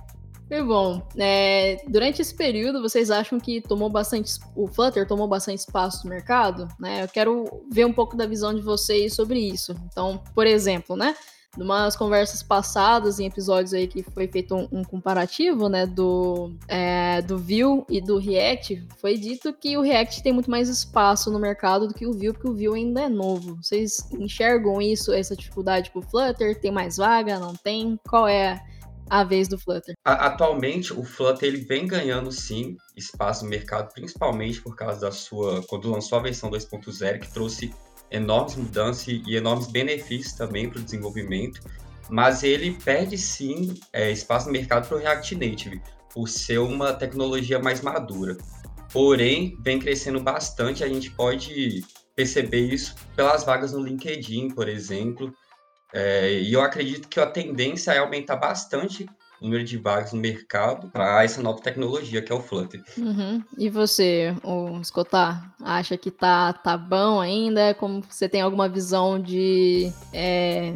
E 0.51 0.63
bom, 0.63 1.07
é, 1.15 1.77
durante 1.87 2.23
esse 2.23 2.33
período, 2.33 2.81
vocês 2.81 3.11
acham 3.11 3.39
que 3.39 3.61
tomou 3.61 3.87
bastante, 3.87 4.33
o 4.55 4.67
Flutter 4.67 5.07
tomou 5.07 5.27
bastante 5.27 5.59
espaço 5.59 6.05
no 6.05 6.09
mercado? 6.09 6.67
Né? 6.79 7.03
Eu 7.03 7.07
quero 7.07 7.45
ver 7.71 7.85
um 7.85 7.93
pouco 7.93 8.17
da 8.17 8.25
visão 8.25 8.51
de 8.51 8.61
vocês 8.61 9.13
sobre 9.13 9.39
isso. 9.39 9.75
Então, 9.85 10.19
por 10.33 10.47
exemplo, 10.47 10.95
né? 10.95 11.15
Numas 11.59 11.93
conversas 11.93 12.41
passadas, 12.41 13.19
em 13.19 13.25
episódios 13.25 13.73
aí 13.73 13.85
que 13.85 14.01
foi 14.01 14.29
feito 14.29 14.55
um, 14.55 14.79
um 14.79 14.81
comparativo, 14.81 15.67
né, 15.67 15.85
do, 15.85 16.53
é, 16.69 17.21
do 17.21 17.37
Vue 17.37 17.83
e 17.89 17.99
do 17.99 18.17
React, 18.17 18.87
foi 18.97 19.17
dito 19.17 19.51
que 19.51 19.77
o 19.77 19.81
React 19.81 20.23
tem 20.23 20.31
muito 20.31 20.49
mais 20.49 20.69
espaço 20.69 21.29
no 21.29 21.37
mercado 21.37 21.85
do 21.85 21.93
que 21.93 22.07
o 22.07 22.13
Vue, 22.13 22.31
porque 22.31 22.47
o 22.47 22.53
Vue 22.53 22.77
ainda 22.77 23.01
é 23.01 23.09
novo. 23.09 23.57
Vocês 23.61 24.09
enxergam 24.13 24.81
isso, 24.81 25.11
essa 25.11 25.35
dificuldade 25.35 25.91
pro 25.91 26.01
Flutter? 26.01 26.57
Tem 26.57 26.71
mais 26.71 26.95
vaga? 26.95 27.37
Não 27.37 27.53
tem? 27.53 27.99
Qual 28.07 28.25
é 28.25 28.63
a 29.09 29.23
vez 29.25 29.49
do 29.49 29.57
Flutter? 29.57 29.95
Atualmente, 30.05 30.93
o 30.93 31.03
Flutter 31.03 31.49
ele 31.49 31.65
vem 31.65 31.85
ganhando 31.85 32.31
sim 32.31 32.77
espaço 32.95 33.43
no 33.43 33.49
mercado, 33.49 33.91
principalmente 33.93 34.61
por 34.61 34.77
causa 34.77 35.01
da 35.01 35.11
sua 35.11 35.61
quando 35.67 35.91
lançou 35.91 36.19
a 36.19 36.21
versão 36.21 36.49
2.0 36.49 37.19
que 37.19 37.33
trouxe 37.33 37.73
enormes 38.11 38.55
mudanças 38.55 39.07
e 39.07 39.35
enormes 39.35 39.67
benefícios 39.67 40.33
também 40.33 40.69
para 40.69 40.79
o 40.79 40.83
desenvolvimento, 40.83 41.61
mas 42.09 42.43
ele 42.43 42.71
perde 42.71 43.17
sim 43.17 43.79
é, 43.93 44.11
espaço 44.11 44.47
no 44.47 44.53
mercado 44.53 44.87
para 44.87 44.97
o 44.97 44.99
React 44.99 45.35
Native, 45.35 45.81
por 46.13 46.27
ser 46.27 46.59
uma 46.59 46.93
tecnologia 46.93 47.59
mais 47.59 47.81
madura. 47.81 48.37
Porém, 48.91 49.55
vem 49.61 49.79
crescendo 49.79 50.19
bastante, 50.19 50.83
a 50.83 50.87
gente 50.87 51.11
pode 51.11 51.83
perceber 52.15 52.73
isso 52.73 52.95
pelas 53.15 53.43
vagas 53.43 53.71
no 53.71 53.83
LinkedIn, 53.83 54.49
por 54.49 54.67
exemplo. 54.67 55.31
É, 55.93 56.33
e 56.33 56.53
eu 56.53 56.61
acredito 56.61 57.07
que 57.07 57.19
a 57.19 57.25
tendência 57.25 57.91
é 57.91 57.99
aumentar 57.99 58.35
bastante 58.35 59.07
número 59.41 59.63
de 59.63 59.77
vagas 59.77 60.13
no 60.13 60.19
mercado 60.19 60.89
para 60.89 61.23
essa 61.23 61.41
nova 61.41 61.61
tecnologia 61.61 62.21
que 62.21 62.31
é 62.31 62.35
o 62.35 62.41
Flutter. 62.41 62.83
Uhum. 62.97 63.43
E 63.57 63.69
você, 63.69 64.35
o 64.43 64.79
Escotar, 64.79 65.53
acha 65.61 65.97
que 65.97 66.11
tá, 66.11 66.53
tá 66.53 66.77
bom 66.77 67.19
ainda? 67.19 67.73
Como 67.73 68.03
você 68.07 68.27
tem 68.27 68.41
alguma 68.41 68.67
visão 68.67 69.19
de 69.19 69.91
é, 70.13 70.75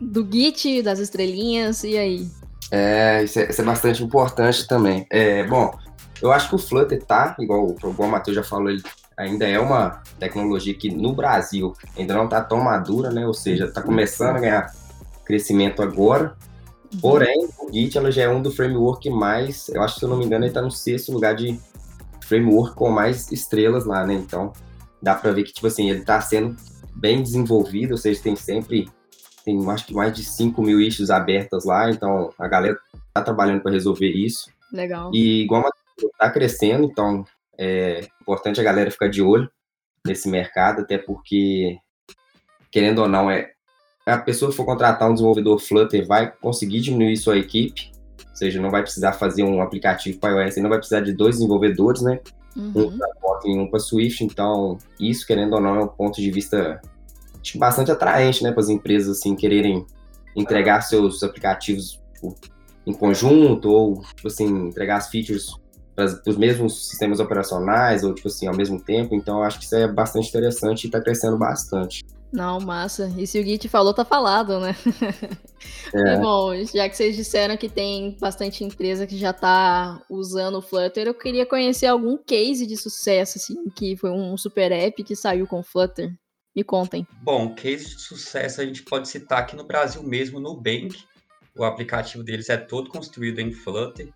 do 0.00 0.26
Git, 0.30 0.82
das 0.82 0.98
estrelinhas, 0.98 1.84
e 1.84 1.98
aí? 1.98 2.30
É, 2.70 3.22
isso 3.24 3.38
é, 3.38 3.50
isso 3.50 3.60
é 3.60 3.64
bastante 3.64 4.02
importante 4.02 4.66
também. 4.66 5.06
É, 5.10 5.44
bom, 5.44 5.76
eu 6.22 6.32
acho 6.32 6.48
que 6.48 6.54
o 6.54 6.58
Flutter 6.58 7.02
tá, 7.02 7.36
igual, 7.38 7.74
igual 7.76 8.08
o 8.08 8.10
Matheus 8.10 8.36
já 8.36 8.42
falou, 8.42 8.70
ele 8.70 8.82
ainda 9.16 9.46
é 9.46 9.58
uma 9.58 10.02
tecnologia 10.18 10.74
que 10.74 10.90
no 10.90 11.12
Brasil 11.12 11.74
ainda 11.96 12.14
não 12.14 12.24
está 12.24 12.40
tão 12.40 12.60
madura, 12.60 13.10
né? 13.10 13.26
Ou 13.26 13.34
seja, 13.34 13.66
está 13.66 13.82
começando 13.82 14.36
a 14.36 14.40
ganhar 14.40 14.74
crescimento 15.24 15.82
agora. 15.82 16.34
Porém, 17.00 17.48
o 17.58 17.72
Git 17.72 17.96
ela 17.96 18.10
já 18.10 18.22
é 18.22 18.28
um 18.28 18.42
do 18.42 18.50
framework 18.50 19.08
mais, 19.10 19.68
eu 19.68 19.82
acho 19.82 19.94
que 19.94 20.00
se 20.00 20.06
eu 20.06 20.10
não 20.10 20.16
me 20.16 20.24
engano, 20.24 20.44
ele 20.44 20.50
está 20.50 20.62
no 20.62 20.70
sexto 20.70 21.12
lugar 21.12 21.34
de 21.34 21.58
framework 22.24 22.74
com 22.74 22.90
mais 22.90 23.30
estrelas 23.30 23.84
lá, 23.84 24.04
né? 24.06 24.14
Então, 24.14 24.52
dá 25.00 25.14
para 25.14 25.32
ver 25.32 25.44
que 25.44 25.52
tipo 25.52 25.66
assim, 25.66 25.90
ele 25.90 26.00
está 26.00 26.20
sendo 26.20 26.56
bem 26.96 27.22
desenvolvido, 27.22 27.92
ou 27.92 27.96
seja, 27.96 28.22
tem 28.22 28.34
sempre 28.34 28.88
tem 29.44 29.70
acho 29.70 29.86
que 29.86 29.94
mais 29.94 30.12
de 30.12 30.24
5 30.24 30.60
mil 30.62 30.80
issues 30.80 31.10
abertas 31.10 31.64
lá, 31.64 31.90
então 31.90 32.32
a 32.38 32.46
galera 32.46 32.78
está 33.08 33.22
trabalhando 33.22 33.62
para 33.62 33.72
resolver 33.72 34.10
isso. 34.10 34.50
Legal. 34.72 35.10
E 35.14 35.42
igual 35.42 35.64
está 35.98 36.30
crescendo, 36.30 36.84
então 36.84 37.24
é 37.58 38.06
importante 38.20 38.60
a 38.60 38.64
galera 38.64 38.90
ficar 38.90 39.08
de 39.08 39.22
olho 39.22 39.50
nesse 40.06 40.28
mercado, 40.28 40.82
até 40.82 40.98
porque, 40.98 41.78
querendo 42.70 43.00
ou 43.00 43.08
não, 43.08 43.30
é 43.30 43.52
a 44.10 44.18
pessoa 44.18 44.50
que 44.50 44.56
for 44.56 44.64
contratar 44.64 45.08
um 45.08 45.14
desenvolvedor 45.14 45.58
Flutter 45.58 46.06
vai 46.06 46.30
conseguir 46.40 46.80
diminuir 46.80 47.16
sua 47.16 47.38
equipe, 47.38 47.90
ou 48.28 48.36
seja, 48.36 48.60
não 48.60 48.70
vai 48.70 48.82
precisar 48.82 49.12
fazer 49.12 49.42
um 49.42 49.60
aplicativo 49.60 50.18
para 50.18 50.44
iOS, 50.44 50.56
não 50.56 50.68
vai 50.68 50.78
precisar 50.78 51.00
de 51.00 51.12
dois 51.12 51.36
desenvolvedores, 51.36 52.02
né? 52.02 52.20
Uhum. 52.56 52.72
Um 52.74 52.98
para 52.98 53.14
Kotlin 53.20 53.56
e 53.56 53.58
um 53.60 53.70
para 53.70 53.78
Swift, 53.78 54.24
então 54.24 54.76
isso, 54.98 55.26
querendo 55.26 55.54
ou 55.54 55.60
não, 55.60 55.76
é 55.76 55.84
um 55.84 55.88
ponto 55.88 56.20
de 56.20 56.30
vista 56.30 56.80
acho, 57.40 57.58
bastante 57.58 57.90
atraente, 57.90 58.42
né, 58.42 58.52
para 58.52 58.60
as 58.60 58.68
empresas 58.68 59.18
assim 59.18 59.34
quererem 59.34 59.86
entregar 60.36 60.80
seus 60.82 61.22
aplicativos 61.22 62.00
em 62.86 62.92
conjunto 62.92 63.70
ou 63.70 64.02
tipo 64.14 64.28
assim 64.28 64.68
entregar 64.68 64.96
as 64.96 65.08
features 65.08 65.54
para 65.94 66.04
os 66.26 66.36
mesmos 66.36 66.88
sistemas 66.88 67.20
operacionais 67.20 68.04
ou 68.04 68.14
tipo 68.14 68.28
assim 68.28 68.46
ao 68.46 68.56
mesmo 68.56 68.80
tempo. 68.80 69.14
Então 69.14 69.42
acho 69.42 69.58
que 69.58 69.64
isso 69.64 69.74
é 69.74 69.88
bastante 69.88 70.28
interessante 70.28 70.84
e 70.84 70.86
está 70.86 71.00
crescendo 71.00 71.36
bastante. 71.36 72.04
Não, 72.32 72.60
massa. 72.60 73.12
E 73.18 73.26
se 73.26 73.40
o 73.40 73.44
Gui 73.44 73.58
te 73.58 73.68
falou, 73.68 73.92
tá 73.92 74.04
falado, 74.04 74.60
né? 74.60 74.74
É. 75.92 76.14
E, 76.14 76.18
bom, 76.18 76.54
já 76.64 76.88
que 76.88 76.96
vocês 76.96 77.16
disseram 77.16 77.56
que 77.56 77.68
tem 77.68 78.16
bastante 78.18 78.64
empresa 78.64 79.06
que 79.06 79.16
já 79.18 79.32
tá 79.32 80.00
usando 80.08 80.56
o 80.56 80.62
Flutter, 80.62 81.06
eu 81.06 81.14
queria 81.14 81.44
conhecer 81.44 81.86
algum 81.86 82.16
case 82.16 82.66
de 82.66 82.76
sucesso, 82.76 83.38
assim, 83.38 83.68
que 83.70 83.96
foi 83.96 84.10
um 84.10 84.36
super 84.36 84.72
app 84.72 85.02
que 85.02 85.16
saiu 85.16 85.46
com 85.46 85.62
Flutter. 85.62 86.14
Me 86.54 86.64
contem. 86.64 87.06
Bom, 87.22 87.54
case 87.54 87.96
de 87.96 88.00
sucesso 88.00 88.60
a 88.60 88.64
gente 88.64 88.82
pode 88.82 89.08
citar 89.08 89.40
aqui 89.40 89.54
no 89.54 89.64
Brasil 89.64 90.02
mesmo, 90.02 90.40
no 90.40 90.54
Bank. 90.54 91.04
O 91.56 91.64
aplicativo 91.64 92.24
deles 92.24 92.48
é 92.48 92.56
todo 92.56 92.88
construído 92.88 93.40
em 93.40 93.52
Flutter. 93.52 94.12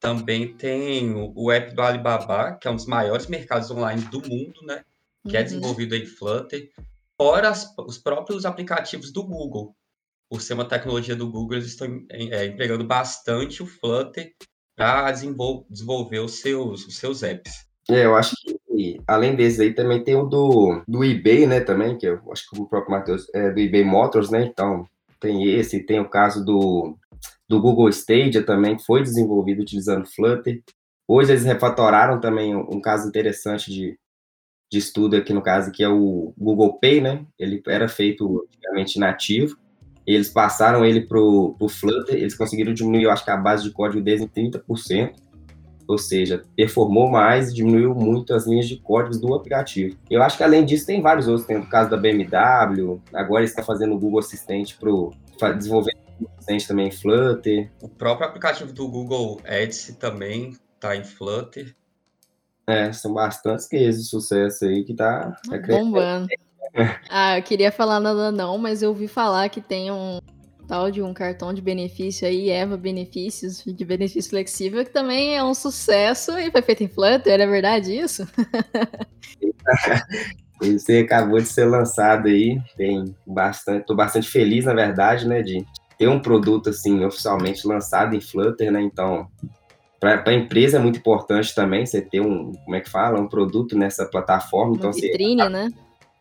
Também 0.00 0.54
tem 0.54 1.12
o, 1.14 1.52
app 1.52 1.74
do 1.74 1.82
Alibaba, 1.82 2.54
que 2.54 2.66
é 2.66 2.70
um 2.70 2.76
dos 2.76 2.86
maiores 2.86 3.26
mercados 3.26 3.70
online 3.70 4.02
do 4.02 4.20
mundo, 4.20 4.62
né? 4.62 4.82
Que 5.28 5.36
é 5.36 5.40
uhum. 5.40 5.40
é 5.40 5.42
desenvolvido 5.42 5.94
em 5.94 6.06
Flutter. 6.06 6.70
Fora 7.20 7.50
as, 7.50 7.70
os 7.76 7.98
próprios 7.98 8.46
aplicativos 8.46 9.12
do 9.12 9.22
Google. 9.22 9.76
Por 10.30 10.40
ser 10.40 10.54
uma 10.54 10.64
tecnologia 10.64 11.14
do 11.14 11.30
Google, 11.30 11.58
eles 11.58 11.66
estão 11.66 11.86
é, 12.10 12.46
empregando 12.46 12.82
bastante 12.82 13.62
o 13.62 13.66
Flutter 13.66 14.32
para 14.74 15.12
desenvol 15.12 15.66
desenvolver 15.68 16.20
os 16.20 16.40
seus, 16.40 16.86
os 16.86 16.96
seus 16.96 17.22
apps. 17.22 17.66
É, 17.90 18.06
eu 18.06 18.16
acho 18.16 18.34
que 18.42 18.98
além 19.06 19.36
desses 19.36 19.60
aí 19.60 19.74
também 19.74 20.02
tem 20.02 20.16
o 20.16 20.24
do, 20.24 20.82
do 20.88 21.04
eBay, 21.04 21.46
né, 21.46 21.60
também, 21.60 21.98
que 21.98 22.06
eu 22.06 22.22
acho 22.32 22.48
que 22.48 22.58
o 22.58 22.66
próprio 22.66 22.92
Matheus 22.92 23.26
é 23.34 23.50
do 23.50 23.60
eBay 23.60 23.84
Motors, 23.84 24.30
né, 24.30 24.46
então 24.46 24.86
tem 25.20 25.46
esse, 25.46 25.84
tem 25.84 26.00
o 26.00 26.08
caso 26.08 26.42
do 26.42 26.96
do 27.46 27.60
Google 27.60 27.90
Stadia 27.90 28.42
também, 28.42 28.78
foi 28.78 29.02
desenvolvido 29.02 29.60
utilizando 29.60 30.06
Flutter. 30.06 30.62
Hoje 31.06 31.32
eles 31.32 31.44
refatoraram 31.44 32.18
também 32.18 32.56
um, 32.56 32.80
caso 32.80 33.06
interessante 33.06 33.70
de, 33.70 33.98
de 34.70 34.78
estudo 34.78 35.16
aqui 35.16 35.32
no 35.32 35.42
caso, 35.42 35.72
que 35.72 35.82
é 35.82 35.88
o 35.88 36.32
Google 36.38 36.78
Pay, 36.78 37.00
né? 37.00 37.26
Ele 37.38 37.60
era 37.66 37.88
feito 37.88 38.46
antigamente 38.48 38.98
nativo, 38.98 39.56
eles 40.06 40.28
passaram 40.28 40.84
ele 40.84 41.00
para 41.00 41.18
o 41.18 41.68
Flutter, 41.68 42.14
eles 42.14 42.34
conseguiram 42.34 42.72
diminuir, 42.72 43.04
eu 43.04 43.10
acho 43.10 43.24
que 43.24 43.30
a 43.30 43.36
base 43.36 43.64
de 43.64 43.70
código 43.70 44.02
deles 44.02 44.22
em 44.22 44.28
30%, 44.28 45.12
ou 45.88 45.98
seja, 45.98 46.42
performou 46.54 47.10
mais 47.10 47.50
e 47.50 47.54
diminuiu 47.54 47.94
muito 47.94 48.32
as 48.32 48.46
linhas 48.46 48.68
de 48.68 48.76
códigos 48.76 49.20
do 49.20 49.34
aplicativo. 49.34 49.96
Eu 50.08 50.22
acho 50.22 50.36
que 50.36 50.44
além 50.44 50.64
disso 50.64 50.86
tem 50.86 51.02
vários 51.02 51.26
outros, 51.26 51.46
tem 51.46 51.56
o 51.56 51.66
caso 51.68 51.90
da 51.90 51.96
BMW, 51.96 53.00
agora 53.12 53.42
está 53.44 53.62
fazendo 53.64 53.94
o 53.94 53.98
Google 53.98 54.20
Assistente 54.20 54.78
para 55.36 55.52
desenvolver 55.52 55.92
Assistente 56.36 56.68
também 56.68 56.88
em 56.88 56.92
Flutter. 56.92 57.70
O 57.82 57.88
próprio 57.88 58.28
aplicativo 58.28 58.72
do 58.72 58.86
Google 58.86 59.40
Ads 59.44 59.96
também 59.98 60.52
está 60.74 60.94
em 60.94 61.02
Flutter. 61.02 61.74
É, 62.70 62.92
são 62.92 63.12
bastantes 63.12 63.66
cases 63.66 64.04
de 64.04 64.08
sucesso 64.08 64.64
aí 64.64 64.84
que 64.84 64.94
tá, 64.94 65.36
tá 65.48 65.58
bombando. 65.66 66.28
ah, 67.10 67.38
eu 67.38 67.42
queria 67.42 67.72
falar 67.72 67.98
nada 67.98 68.30
não, 68.30 68.56
mas 68.56 68.82
eu 68.82 68.90
ouvi 68.90 69.08
falar 69.08 69.48
que 69.48 69.60
tem 69.60 69.90
um 69.90 70.20
tal 70.68 70.88
de 70.88 71.02
um 71.02 71.12
cartão 71.12 71.52
de 71.52 71.60
benefício 71.60 72.28
aí, 72.28 72.48
Eva 72.48 72.76
Benefícios, 72.76 73.64
de 73.66 73.84
benefício 73.84 74.30
flexível, 74.30 74.84
que 74.84 74.92
também 74.92 75.36
é 75.36 75.42
um 75.42 75.52
sucesso 75.52 76.38
e 76.38 76.48
foi 76.48 76.62
feito 76.62 76.84
em 76.84 76.88
Flutter, 76.88 77.40
é 77.40 77.46
verdade 77.46 77.92
isso? 77.92 78.24
Esse 80.62 80.98
acabou 80.98 81.40
de 81.40 81.46
ser 81.46 81.64
lançado 81.64 82.28
aí, 82.28 82.60
tem 82.76 83.16
bastante, 83.26 83.84
tô 83.84 83.96
bastante 83.96 84.30
feliz, 84.30 84.66
na 84.66 84.74
verdade, 84.74 85.26
né, 85.26 85.42
de 85.42 85.66
ter 85.98 86.08
um 86.08 86.20
produto 86.20 86.70
assim 86.70 87.04
oficialmente 87.04 87.66
lançado 87.66 88.14
em 88.14 88.20
Flutter, 88.20 88.70
né? 88.70 88.80
Então, 88.80 89.26
para 90.00 90.24
a 90.24 90.34
empresa 90.34 90.78
é 90.78 90.80
muito 90.80 90.98
importante 90.98 91.54
também 91.54 91.84
você 91.84 92.00
ter 92.00 92.20
um, 92.20 92.52
como 92.52 92.74
é 92.74 92.80
que 92.80 92.88
fala, 92.88 93.20
um 93.20 93.28
produto 93.28 93.76
nessa 93.76 94.06
plataforma. 94.06 94.72
Uma 94.72 94.76
então, 94.78 94.92
vitrine, 94.92 95.42
você, 95.42 95.48
né? 95.50 95.68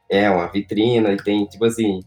É, 0.09 0.29
uma 0.29 0.48
vitrine, 0.48 1.07
e 1.07 1.17
tem, 1.17 1.45
tipo 1.45 1.63
assim, 1.63 2.01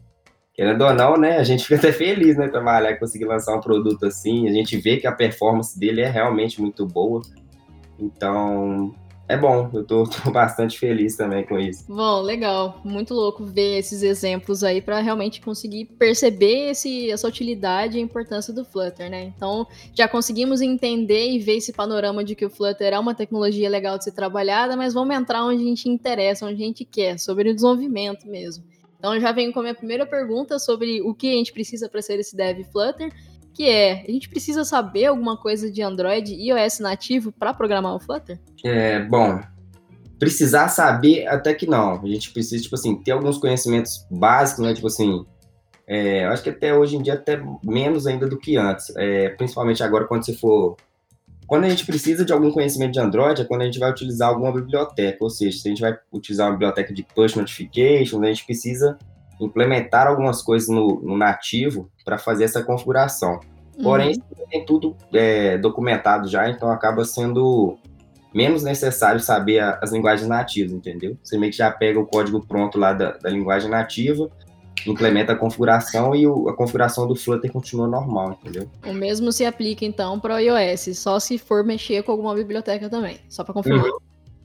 querendo 0.55 0.85
ou 0.85 0.93
não, 0.93 1.17
né? 1.17 1.39
A 1.39 1.45
gente 1.45 1.65
fica 1.65 1.77
até 1.77 1.91
feliz, 1.91 2.37
né? 2.37 2.49
Trabalhar 2.49 2.91
e 2.91 2.99
conseguir 2.99 3.25
lançar 3.25 3.57
um 3.57 3.61
produto 3.61 4.05
assim. 4.05 4.47
A 4.49 4.53
gente 4.53 4.77
vê 4.77 4.99
que 4.99 5.07
a 5.07 5.13
performance 5.13 5.79
dele 5.79 6.03
é 6.03 6.11
realmente 6.11 6.61
muito 6.61 6.87
boa. 6.87 7.23
Então, 7.99 8.95
é 9.33 9.37
bom, 9.37 9.71
eu 9.73 9.83
tô, 9.83 10.05
tô, 10.07 10.31
bastante 10.31 10.79
feliz 10.79 11.17
também 11.17 11.43
com 11.43 11.59
isso. 11.59 11.85
Bom, 11.89 12.21
legal. 12.21 12.81
Muito 12.85 13.15
louco 13.15 13.45
ver 13.47 13.79
esses 13.79 14.03
exemplos 14.03 14.63
aí 14.63 14.83
para 14.83 15.01
realmente 15.01 15.41
conseguir 15.41 15.87
perceber 15.99 16.71
esse, 16.71 17.11
essa 17.11 17.27
utilidade 17.27 17.97
e 17.97 18.01
a 18.01 18.05
importância 18.05 18.53
do 18.53 18.63
Flutter, 18.63 19.11
né? 19.11 19.33
Então, 19.35 19.67
já 19.95 20.07
conseguimos 20.07 20.61
entender 20.61 21.31
e 21.31 21.39
ver 21.39 21.57
esse 21.57 21.73
panorama 21.73 22.23
de 22.23 22.35
que 22.35 22.45
o 22.45 22.51
Flutter 22.51 22.93
é 22.93 22.99
uma 22.99 23.15
tecnologia 23.15 23.71
legal 23.71 23.97
de 23.97 24.05
ser 24.05 24.13
trabalhada, 24.13 24.77
mas 24.77 24.93
vamos 24.93 25.17
entrar 25.17 25.45
onde 25.45 25.63
a 25.63 25.67
gente 25.67 25.89
interessa, 25.89 26.45
onde 26.45 26.63
a 26.63 26.67
gente 26.67 26.85
quer, 26.85 27.19
sobre 27.19 27.51
o 27.51 27.55
desenvolvimento 27.55 28.29
mesmo. 28.29 28.65
Então, 28.99 29.19
já 29.19 29.33
venho 29.33 29.53
com 29.53 29.61
a 29.61 29.63
minha 29.63 29.75
primeira 29.75 30.05
pergunta 30.05 30.59
sobre 30.59 31.01
o 31.01 31.15
que 31.15 31.31
a 31.31 31.37
gente 31.37 31.53
precisa 31.53 31.89
para 31.89 32.03
ser 32.03 32.21
esse 32.21 32.37
dev 32.37 32.63
Flutter 32.71 33.11
que 33.53 33.69
é, 33.69 34.05
a 34.07 34.11
gente 34.11 34.29
precisa 34.29 34.65
saber 34.65 35.07
alguma 35.07 35.37
coisa 35.37 35.71
de 35.71 35.83
Android 35.83 36.33
e 36.33 36.51
iOS 36.51 36.81
nativo 36.81 37.33
para 37.33 37.53
programar 37.53 37.95
o 37.95 38.01
Flutter? 38.01 38.41
É, 38.65 39.01
bom, 39.01 39.41
precisar 40.19 40.69
saber 40.69 41.27
até 41.27 41.53
que 41.53 41.67
não. 41.67 42.01
A 42.01 42.07
gente 42.07 42.31
precisa, 42.31 42.63
tipo 42.63 42.75
assim, 42.75 42.95
ter 42.95 43.11
alguns 43.11 43.39
conhecimentos 43.39 44.07
básicos, 44.11 44.65
né? 44.65 44.73
Tipo 44.73 44.87
assim, 44.87 45.27
é, 45.87 46.25
acho 46.27 46.43
que 46.43 46.51
até 46.51 46.73
hoje 46.75 46.97
em 46.97 47.03
dia 47.03 47.15
até 47.15 47.43
menos 47.65 48.07
ainda 48.07 48.27
do 48.27 48.39
que 48.39 48.57
antes. 48.57 48.95
É, 48.97 49.31
principalmente 49.31 49.83
agora 49.83 50.07
quando 50.07 50.25
você 50.25 50.33
for... 50.35 50.77
Quando 51.47 51.65
a 51.65 51.69
gente 51.69 51.85
precisa 51.85 52.25
de 52.25 52.33
algum 52.33 52.51
conhecimento 52.51 52.93
de 52.93 53.01
Android 53.01 53.43
é 53.43 53.45
quando 53.45 53.63
a 53.63 53.65
gente 53.65 53.79
vai 53.79 53.91
utilizar 53.91 54.29
alguma 54.29 54.53
biblioteca, 54.53 55.19
ou 55.21 55.29
seja, 55.29 55.59
se 55.59 55.69
a 55.69 55.71
gente 55.71 55.83
vai 55.83 55.99
utilizar 56.11 56.47
uma 56.47 56.53
biblioteca 56.53 56.95
de 56.95 57.03
push 57.03 57.35
notification, 57.35 58.23
a 58.23 58.27
gente 58.27 58.47
precisa 58.47 58.97
implementar 59.45 60.07
algumas 60.07 60.43
coisas 60.43 60.69
no, 60.69 61.01
no 61.01 61.17
nativo 61.17 61.91
para 62.05 62.19
fazer 62.19 62.45
essa 62.45 62.63
configuração. 62.63 63.41
Porém, 63.83 64.15
uhum. 64.39 64.47
tem 64.51 64.65
tudo 64.65 64.97
é, 65.13 65.57
documentado 65.59 66.29
já, 66.29 66.49
então 66.49 66.71
acaba 66.71 67.05
sendo 67.05 67.77
menos 68.35 68.63
necessário 68.63 69.21
saber 69.21 69.61
a, 69.61 69.79
as 69.83 69.93
linguagens 69.93 70.29
nativas, 70.29 70.73
entendeu? 70.73 71.17
Você 71.23 71.39
meio 71.39 71.51
que 71.51 71.59
já 71.59 71.71
pega 71.71 71.99
o 71.99 72.07
código 72.07 72.45
pronto 72.47 72.79
lá 72.79 72.93
da, 72.93 73.13
da 73.13 73.31
linguagem 73.31 73.71
nativa, 73.71 74.31
implementa 74.87 75.33
a 75.33 75.37
configuração 75.37 76.15
e 76.15 76.27
o, 76.27 76.49
a 76.49 76.57
configuração 76.57 77.07
do 77.07 77.15
Flutter 77.15 77.51
continua 77.51 77.87
normal, 77.87 78.39
entendeu? 78.41 78.69
O 78.87 78.93
mesmo 78.93 79.33
se 79.33 79.45
aplica 79.45 79.85
então 79.85 80.19
para 80.19 80.35
o 80.35 80.39
iOS, 80.39 80.99
só 80.99 81.19
se 81.19 81.39
for 81.39 81.65
mexer 81.65 82.03
com 82.03 82.13
alguma 82.13 82.35
biblioteca 82.35 82.89
também, 82.89 83.19
só 83.29 83.45
para 83.45 83.55
confirmar. 83.55 83.87
Uhum. 83.87 83.99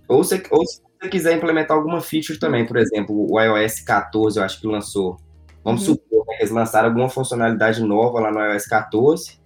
Ou, 0.07 0.23
se, 0.23 0.41
ou 0.49 0.65
se 0.65 0.81
você 0.81 1.09
quiser 1.09 1.35
implementar 1.35 1.75
alguma 1.77 2.01
feature 2.01 2.39
também, 2.39 2.65
por 2.65 2.77
exemplo, 2.77 3.27
o 3.29 3.39
iOS 3.39 3.81
14, 3.81 4.39
eu 4.39 4.43
acho 4.43 4.59
que 4.61 4.67
lançou. 4.67 5.17
Vamos 5.63 5.87
uhum. 5.87 5.95
supor 5.95 6.25
que 6.25 6.33
eles 6.35 6.51
lançaram 6.51 6.89
alguma 6.89 7.09
funcionalidade 7.09 7.83
nova 7.83 8.19
lá 8.19 8.31
no 8.31 8.39
iOS 8.39 8.65
14 8.65 9.39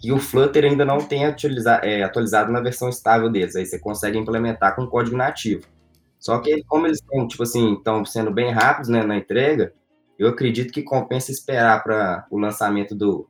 que 0.00 0.10
o 0.10 0.18
Flutter 0.18 0.64
ainda 0.64 0.84
não 0.84 0.98
tem 0.98 1.26
atualizado, 1.26 1.84
é, 1.84 2.02
atualizado 2.02 2.50
na 2.50 2.60
versão 2.60 2.88
estável 2.88 3.28
deles. 3.28 3.54
Aí 3.54 3.66
você 3.66 3.78
consegue 3.78 4.18
implementar 4.18 4.74
com 4.74 4.86
código 4.86 5.16
nativo. 5.16 5.66
Só 6.18 6.38
que 6.38 6.64
como 6.64 6.86
eles 6.86 6.98
estão, 6.98 7.28
tipo 7.28 7.42
assim, 7.42 7.74
estão 7.74 8.04
sendo 8.04 8.30
bem 8.30 8.50
rápidos 8.50 8.88
né, 8.88 9.02
na 9.02 9.16
entrega, 9.16 9.72
eu 10.18 10.28
acredito 10.28 10.72
que 10.72 10.82
compensa 10.82 11.30
esperar 11.30 11.82
para 11.82 12.26
o 12.30 12.38
lançamento 12.38 12.94
do, 12.94 13.28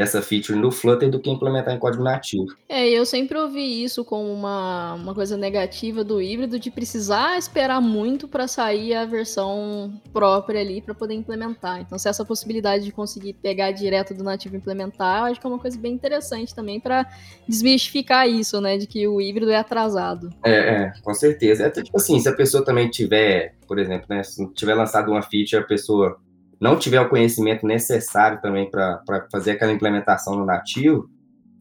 dessa 0.00 0.22
feature 0.22 0.58
no 0.58 0.72
Flutter 0.72 1.10
do 1.10 1.20
que 1.20 1.28
implementar 1.28 1.74
em 1.74 1.78
código 1.78 2.02
nativo. 2.02 2.46
É, 2.66 2.88
eu 2.88 3.04
sempre 3.04 3.36
ouvi 3.36 3.84
isso 3.84 4.02
como 4.02 4.32
uma, 4.32 4.94
uma 4.94 5.14
coisa 5.14 5.36
negativa 5.36 6.02
do 6.02 6.22
híbrido, 6.22 6.58
de 6.58 6.70
precisar 6.70 7.36
esperar 7.36 7.82
muito 7.82 8.26
para 8.26 8.48
sair 8.48 8.94
a 8.94 9.04
versão 9.04 9.92
própria 10.10 10.58
ali 10.58 10.80
para 10.80 10.94
poder 10.94 11.12
implementar. 11.12 11.80
Então, 11.80 11.98
se 11.98 12.08
essa 12.08 12.24
possibilidade 12.24 12.84
de 12.84 12.92
conseguir 12.92 13.34
pegar 13.34 13.72
direto 13.72 14.14
do 14.14 14.24
nativo 14.24 14.54
e 14.54 14.58
implementar, 14.58 15.18
eu 15.18 15.24
acho 15.32 15.40
que 15.40 15.46
é 15.46 15.50
uma 15.50 15.58
coisa 15.58 15.78
bem 15.78 15.92
interessante 15.92 16.54
também 16.54 16.80
para 16.80 17.06
desmistificar 17.46 18.26
isso, 18.26 18.58
né, 18.58 18.78
de 18.78 18.86
que 18.86 19.06
o 19.06 19.20
híbrido 19.20 19.50
é 19.50 19.56
atrasado. 19.56 20.30
É, 20.42 20.52
é 20.52 20.92
com 21.02 21.12
certeza. 21.12 21.66
É 21.66 21.70
tipo 21.70 21.94
assim, 21.94 22.18
se 22.18 22.28
a 22.28 22.34
pessoa 22.34 22.64
também 22.64 22.88
tiver, 22.88 23.54
por 23.68 23.78
exemplo, 23.78 24.06
né, 24.08 24.22
se 24.22 24.46
tiver 24.54 24.74
lançado 24.74 25.10
uma 25.10 25.20
feature, 25.20 25.62
a 25.62 25.66
pessoa 25.66 26.18
não 26.60 26.78
tiver 26.78 27.00
o 27.00 27.08
conhecimento 27.08 27.66
necessário 27.66 28.40
também 28.42 28.70
para 28.70 29.02
fazer 29.32 29.52
aquela 29.52 29.72
implementação 29.72 30.36
no 30.36 30.44
nativo, 30.44 31.08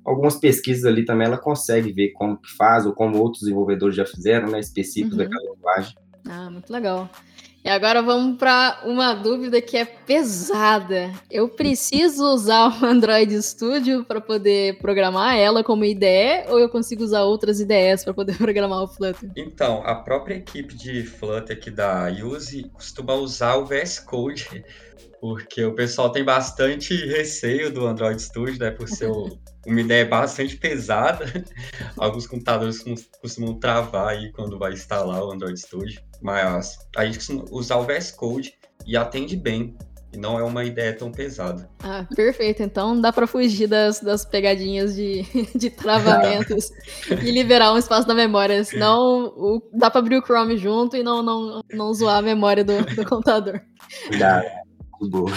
algumas 0.03 0.35
pesquisas 0.35 0.85
ali 0.85 1.05
também 1.05 1.27
ela 1.27 1.37
consegue 1.37 1.91
ver 1.93 2.09
como 2.09 2.37
que 2.37 2.51
faz 2.55 2.85
ou 2.85 2.93
como 2.93 3.17
outros 3.17 3.43
desenvolvedores 3.43 3.95
já 3.95 4.05
fizeram, 4.05 4.49
né, 4.49 4.59
específicos 4.59 5.17
uhum. 5.17 5.23
daquela 5.23 5.53
linguagem. 5.53 5.95
Ah, 6.27 6.49
muito 6.49 6.71
legal. 6.71 7.09
E 7.63 7.69
agora 7.69 8.01
vamos 8.01 8.37
para 8.37 8.81
uma 8.85 9.13
dúvida 9.13 9.61
que 9.61 9.75
é 9.75 9.83
pesada. 9.83 11.11
Eu 11.29 11.49
preciso 11.49 12.23
usar 12.33 12.81
o 12.81 12.85
Android 12.85 13.41
Studio 13.41 14.05
para 14.05 14.21
poder 14.21 14.77
programar 14.79 15.35
ela 15.35 15.63
como 15.63 15.83
IDE 15.83 16.45
ou 16.47 16.59
eu 16.59 16.69
consigo 16.69 17.03
usar 17.03 17.23
outras 17.23 17.59
IDEs 17.59 18.03
para 18.03 18.13
poder 18.13 18.37
programar 18.39 18.81
o 18.83 18.87
Flutter? 18.87 19.29
Então, 19.35 19.83
a 19.85 19.95
própria 19.95 20.35
equipe 20.35 20.73
de 20.73 21.03
Flutter 21.03 21.57
aqui 21.57 21.69
da 21.69 22.07
Use 22.09 22.69
costuma 22.73 23.13
usar 23.15 23.55
o 23.55 23.65
VS 23.65 23.99
Code 23.99 24.63
porque 25.19 25.63
o 25.65 25.75
pessoal 25.75 26.11
tem 26.11 26.23
bastante 26.23 26.95
receio 27.05 27.71
do 27.71 27.85
Android 27.85 28.21
Studio, 28.21 28.57
né, 28.57 28.71
por 28.71 28.87
ser 28.87 29.11
uma 29.65 29.81
ideia 29.81 30.05
bastante 30.05 30.55
pesada. 30.55 31.25
Alguns 31.97 32.25
computadores 32.25 32.83
costumam 33.21 33.59
travar 33.59 34.09
aí 34.09 34.31
quando 34.31 34.57
vai 34.57 34.73
instalar 34.73 35.21
o 35.23 35.31
Android 35.31 35.59
Studio, 35.59 36.01
mas 36.21 36.77
a 36.95 37.05
gente 37.05 37.17
costuma 37.17 37.45
usar 37.51 37.77
o 37.77 37.83
VS 37.83 38.11
Code 38.11 38.53
e 38.85 38.97
atende 38.97 39.35
bem. 39.35 39.75
E 40.11 40.17
não 40.17 40.39
é 40.39 40.43
uma 40.43 40.63
ideia 40.63 40.91
tão 40.91 41.11
pesada. 41.11 41.69
Ah, 41.83 42.03
perfeito. 42.15 42.63
Então 42.63 42.99
dá 42.99 43.13
para 43.13 43.27
fugir 43.27 43.67
das, 43.67 43.99
das 43.99 44.25
pegadinhas 44.25 44.95
de, 44.95 45.21
de 45.55 45.69
travamentos 45.69 46.71
e 47.21 47.29
liberar 47.29 47.73
um 47.73 47.77
espaço 47.77 48.07
na 48.07 48.15
memória. 48.15 48.63
Senão 48.63 49.25
o, 49.37 49.61
dá 49.71 49.91
para 49.91 49.99
abrir 49.99 50.17
o 50.17 50.25
Chrome 50.25 50.57
junto 50.57 50.97
e 50.97 51.03
não, 51.03 51.21
não, 51.21 51.61
não 51.71 51.93
zoar 51.93 52.17
a 52.17 52.21
memória 52.23 52.63
do, 52.63 52.83
do 52.95 53.05
computador. 53.05 53.61
Dá 54.17 54.43
boa. 55.07 55.31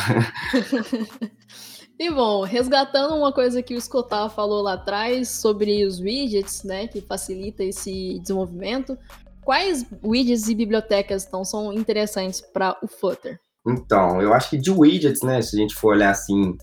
e 1.99 2.11
bom, 2.11 2.43
resgatando 2.43 3.15
uma 3.15 3.33
coisa 3.33 3.63
que 3.63 3.75
o 3.75 3.81
Scotar 3.81 4.31
falou 4.31 4.63
lá 4.63 4.75
atrás 4.75 5.29
sobre 5.29 5.85
os 5.85 6.01
widgets, 6.01 6.65
né, 6.65 6.89
que 6.89 7.01
facilita 7.01 7.63
esse 7.63 8.19
desenvolvimento, 8.21 8.99
quais 9.45 9.85
widgets 10.03 10.49
e 10.49 10.55
bibliotecas 10.55 11.25
então 11.27 11.45
são 11.45 11.73
interessantes 11.73 12.41
para 12.41 12.77
o 12.83 12.89
Flutter? 12.89 13.39
Então, 13.67 14.21
eu 14.21 14.35
acho 14.35 14.51
que 14.51 14.59
de 14.59 14.71
widgets, 14.71 15.23
né, 15.23 15.41
se 15.41 15.57
a 15.57 15.59
gente 15.59 15.75
for 15.75 15.95
olhar 15.95 16.11
assim, 16.11 16.57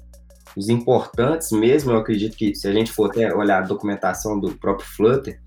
os 0.57 0.67
importantes 0.69 1.51
mesmo, 1.51 1.91
eu 1.91 1.97
acredito 1.97 2.35
que 2.35 2.53
se 2.53 2.67
a 2.67 2.73
gente 2.73 2.91
for 2.91 3.09
até 3.09 3.33
olhar 3.33 3.63
a 3.63 3.65
documentação 3.65 4.39
do 4.39 4.55
próprio 4.55 4.87
Flutter, 4.87 5.39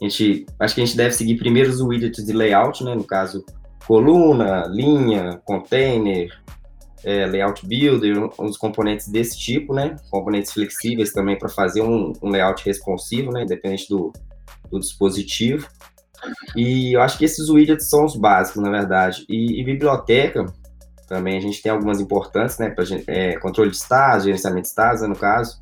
a 0.00 0.04
gente, 0.04 0.46
acho 0.58 0.74
que 0.74 0.80
a 0.80 0.84
gente 0.84 0.96
deve 0.96 1.14
seguir 1.14 1.36
primeiro 1.36 1.70
os 1.70 1.80
widgets 1.80 2.24
de 2.24 2.32
layout, 2.32 2.82
né, 2.84 2.94
no 2.94 3.04
caso, 3.04 3.44
coluna, 3.86 4.66
linha, 4.66 5.40
container, 5.44 6.30
é, 7.04 7.26
layout 7.26 7.66
builder, 7.66 8.30
uns 8.38 8.56
componentes 8.56 9.08
desse 9.08 9.38
tipo, 9.38 9.74
né? 9.74 9.96
Componentes 10.10 10.52
flexíveis 10.52 11.12
também 11.12 11.38
para 11.38 11.48
fazer 11.48 11.82
um, 11.82 12.12
um, 12.22 12.30
layout 12.30 12.64
responsivo, 12.64 13.32
né? 13.32 13.42
Independente 13.42 13.88
do, 13.88 14.12
do, 14.70 14.78
dispositivo. 14.78 15.66
E 16.56 16.94
eu 16.94 17.02
acho 17.02 17.18
que 17.18 17.24
esses 17.24 17.48
widgets 17.48 17.88
são 17.88 18.04
os 18.04 18.16
básicos, 18.16 18.62
na 18.62 18.70
verdade. 18.70 19.24
E, 19.28 19.60
e 19.60 19.64
biblioteca, 19.64 20.46
também 21.08 21.36
a 21.36 21.40
gente 21.40 21.62
tem 21.62 21.72
algumas 21.72 22.00
importantes, 22.00 22.58
né? 22.58 22.70
Pra, 22.70 22.84
é, 23.06 23.36
controle 23.38 23.70
de 23.70 23.76
estados, 23.76 24.24
gerenciamento 24.24 24.62
de 24.62 24.68
estados, 24.68 25.02
né, 25.02 25.08
no 25.08 25.16
caso. 25.16 25.60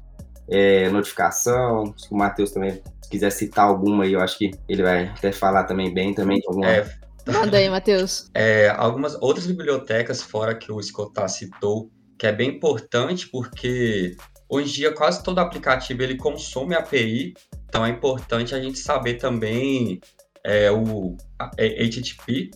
É, 0.49 0.88
notificação, 0.88 1.94
se 1.97 2.11
o 2.11 2.16
Matheus 2.16 2.53
também 2.53 2.83
quiser 3.11 3.31
citar 3.31 3.66
alguma 3.66 4.05
aí, 4.05 4.12
eu 4.12 4.21
acho 4.21 4.38
que 4.38 4.51
ele 4.68 4.83
vai 4.83 5.09
até 5.09 5.33
falar 5.33 5.64
também 5.64 5.92
bem 5.92 6.14
também 6.14 6.38
de 6.38 6.47
alguma 6.47 6.68
é, 6.68 6.87
Manda 7.33 7.59
aí, 7.59 7.68
Matheus. 7.68 8.31
É, 8.35 8.71
algumas 8.71 9.14
outras 9.21 9.47
bibliotecas, 9.47 10.23
fora 10.23 10.55
que 10.55 10.73
o 10.73 10.81
Escotar 10.81 11.29
citou, 11.29 11.90
que 12.18 12.27
é 12.27 12.33
bem 12.33 12.57
importante 12.57 13.29
porque 13.29 14.16
hoje 14.49 14.71
em 14.71 14.73
dia 14.73 14.92
quase 14.92 15.23
todo 15.23 15.38
aplicativo 15.38 16.03
ele 16.03 16.16
consome 16.16 16.75
API, 16.75 17.35
então 17.68 17.85
é 17.85 17.90
importante 17.90 18.55
a 18.55 18.61
gente 18.61 18.79
saber 18.79 19.14
também 19.14 20.01
é, 20.44 20.70
o 20.70 21.16
HTTP, 21.38 22.51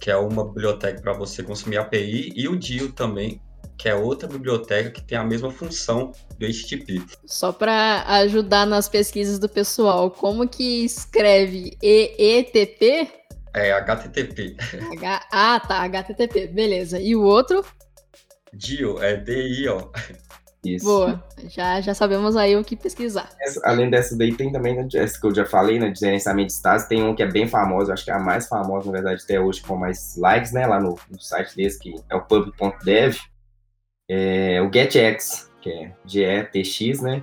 que 0.00 0.10
é 0.10 0.16
uma 0.16 0.44
biblioteca 0.44 1.00
para 1.00 1.12
você 1.12 1.42
consumir 1.42 1.78
API, 1.78 2.32
e 2.34 2.48
o 2.48 2.56
DIO 2.56 2.92
também, 2.92 3.40
que 3.76 3.88
é 3.88 3.94
outra 3.94 4.28
biblioteca 4.28 4.90
que 4.90 5.02
tem 5.02 5.18
a 5.18 5.24
mesma 5.24 5.50
função 5.50 6.12
do 6.38 6.46
HTTP. 6.46 7.02
Só 7.26 7.52
para 7.52 8.04
ajudar 8.20 8.66
nas 8.66 8.88
pesquisas 8.88 9.38
do 9.38 9.48
pessoal, 9.48 10.10
como 10.10 10.48
que 10.48 10.84
escreve 10.84 11.76
EETP? 11.82 13.10
É 13.54 13.72
HTTP. 13.72 14.56
H... 14.92 15.26
Ah, 15.30 15.60
tá, 15.60 15.82
HTTP, 15.82 16.46
beleza. 16.48 17.00
E 17.00 17.16
o 17.16 17.22
outro? 17.22 17.64
DIO, 18.52 19.02
é 19.02 19.16
D-I-O. 19.16 19.90
Isso. 20.74 20.84
Boa, 20.84 21.22
já, 21.48 21.80
já 21.80 21.94
sabemos 21.94 22.36
aí 22.36 22.56
o 22.56 22.64
que 22.64 22.76
pesquisar. 22.76 23.30
Essa, 23.40 23.60
além 23.64 23.88
dessa 23.88 24.16
daí, 24.16 24.34
tem 24.34 24.50
também, 24.50 24.76
né, 24.76 24.88
essa 24.94 25.20
que 25.20 25.26
eu 25.26 25.34
já 25.34 25.44
falei, 25.46 25.78
né, 25.78 25.90
de 25.90 26.00
gerenciamento 26.00 26.48
de 26.48 26.52
estados, 26.54 26.86
tem 26.86 27.02
um 27.02 27.14
que 27.14 27.22
é 27.22 27.26
bem 27.26 27.46
famoso, 27.46 27.92
acho 27.92 28.04
que 28.04 28.10
é 28.10 28.14
a 28.14 28.18
mais 28.18 28.48
famosa, 28.48 28.86
na 28.86 28.92
verdade, 28.92 29.22
até 29.22 29.40
hoje, 29.40 29.62
com 29.62 29.76
mais 29.76 30.16
likes, 30.16 30.52
né, 30.52 30.66
lá 30.66 30.80
no, 30.80 30.98
no 31.10 31.20
site 31.20 31.54
desse, 31.56 31.78
que 31.78 31.94
é 32.10 32.16
o 32.16 32.22
pub.dev, 32.22 33.16
é 34.08 34.60
o 34.62 34.72
getx, 34.72 35.50
que 35.60 35.70
é 35.70 35.92
G-E-T-X, 36.04 37.00
né, 37.00 37.22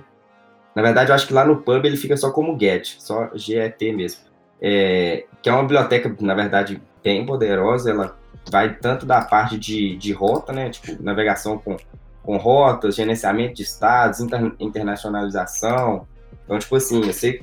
na 0.74 0.82
verdade, 0.82 1.10
eu 1.10 1.14
acho 1.14 1.26
que 1.26 1.34
lá 1.34 1.44
no 1.44 1.62
pub 1.62 1.84
ele 1.84 1.96
fica 1.96 2.16
só 2.16 2.30
como 2.30 2.58
get, 2.58 2.96
só 2.98 3.30
G-E-T 3.34 3.92
mesmo 3.92 4.34
é, 4.66 5.26
que 5.42 5.50
é 5.50 5.52
uma 5.52 5.62
biblioteca, 5.62 6.16
na 6.20 6.34
verdade, 6.34 6.80
bem 7.02 7.26
poderosa. 7.26 7.90
Ela 7.90 8.16
vai 8.50 8.74
tanto 8.74 9.04
da 9.04 9.20
parte 9.20 9.58
de, 9.58 9.94
de 9.96 10.12
rota, 10.12 10.54
né, 10.54 10.70
tipo, 10.70 11.02
navegação 11.02 11.58
com, 11.58 11.76
com 12.24 12.36
rotas, 12.36 12.96
gerenciamento 12.96 13.54
de 13.54 13.62
estados, 13.62 14.20
inter, 14.20 14.54
internacionalização. 14.58 16.06
Então, 16.44 16.58
tipo 16.58 16.74
assim, 16.76 17.00
você 17.00 17.42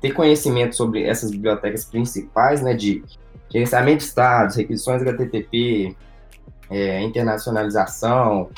ter 0.00 0.12
conhecimento 0.12 0.76
sobre 0.76 1.02
essas 1.02 1.30
bibliotecas 1.30 1.84
principais, 1.84 2.62
né, 2.62 2.74
de 2.74 3.02
gerenciamento 3.50 3.98
de 3.98 4.04
estados, 4.04 4.56
requisições 4.56 5.02
HTTP, 5.02 5.96
é, 6.70 7.02
internacionalização, 7.02 8.50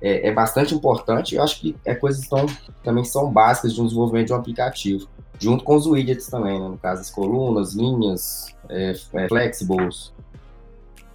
é, 0.00 0.28
é, 0.28 0.32
bastante 0.32 0.74
importante. 0.74 1.34
Eu 1.34 1.42
acho 1.42 1.60
que 1.60 1.76
é 1.84 1.94
coisas 1.94 2.26
que 2.26 2.72
também 2.82 3.04
são 3.04 3.30
básicas 3.30 3.74
de 3.74 3.80
um 3.80 3.84
desenvolvimento 3.84 4.28
de 4.28 4.32
um 4.32 4.36
aplicativo 4.36 5.08
junto 5.40 5.64
com 5.64 5.76
os 5.76 5.86
widgets 5.86 6.26
também, 6.26 6.60
né? 6.60 6.68
no 6.68 6.78
caso 6.78 7.00
as 7.00 7.10
colunas, 7.10 7.74
linhas, 7.74 8.54
é, 8.68 8.94
é, 9.14 9.28
flexibles. 9.28 10.12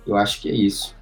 Eu 0.08 0.16
acho 0.16 0.42
que 0.42 0.50
é 0.50 0.54
isso. 0.54 0.96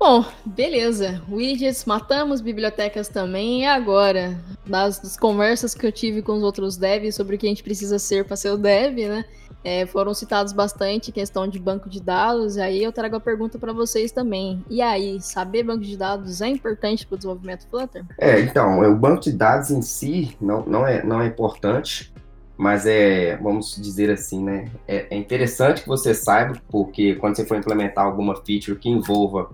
Bom, 0.00 0.24
beleza. 0.46 1.20
Widgets, 1.30 1.84
matamos, 1.84 2.40
bibliotecas 2.40 3.06
também. 3.06 3.60
E 3.60 3.66
agora? 3.66 4.34
Das, 4.66 4.98
das, 4.98 5.14
conversas 5.14 5.74
que 5.74 5.86
eu 5.86 5.92
tive 5.92 6.22
com 6.22 6.32
os 6.32 6.42
outros 6.42 6.78
devs 6.78 7.14
sobre 7.14 7.36
o 7.36 7.38
que 7.38 7.44
a 7.44 7.50
gente 7.50 7.62
precisa 7.62 7.98
ser 7.98 8.24
para 8.24 8.34
ser 8.34 8.48
o 8.48 8.56
dev, 8.56 8.96
né? 8.96 9.26
É, 9.62 9.84
foram 9.84 10.14
citados 10.14 10.54
bastante 10.54 11.12
questão 11.12 11.46
de 11.46 11.58
banco 11.58 11.90
de 11.90 12.00
dados. 12.00 12.56
E 12.56 12.62
aí 12.62 12.82
eu 12.82 12.90
trago 12.92 13.16
a 13.16 13.20
pergunta 13.20 13.58
para 13.58 13.74
vocês 13.74 14.10
também. 14.10 14.64
E 14.70 14.80
aí, 14.80 15.20
saber 15.20 15.64
banco 15.64 15.84
de 15.84 15.98
dados 15.98 16.40
é 16.40 16.48
importante 16.48 17.06
para 17.06 17.16
o 17.16 17.18
desenvolvimento 17.18 17.68
Flutter? 17.68 18.02
É, 18.16 18.40
então, 18.40 18.80
o 18.80 18.96
banco 18.96 19.20
de 19.20 19.32
dados 19.32 19.70
em 19.70 19.82
si 19.82 20.34
não, 20.40 20.64
não, 20.64 20.86
é, 20.86 21.04
não 21.04 21.20
é 21.20 21.26
importante. 21.26 22.10
Mas 22.56 22.86
é, 22.86 23.36
vamos 23.36 23.76
dizer 23.76 24.10
assim, 24.10 24.42
né? 24.42 24.70
É, 24.88 25.14
é 25.14 25.16
interessante 25.18 25.82
que 25.82 25.88
você 25.88 26.14
saiba, 26.14 26.54
porque 26.70 27.16
quando 27.16 27.36
você 27.36 27.44
for 27.44 27.58
implementar 27.58 28.06
alguma 28.06 28.34
feature 28.36 28.78
que 28.78 28.88
envolva 28.88 29.50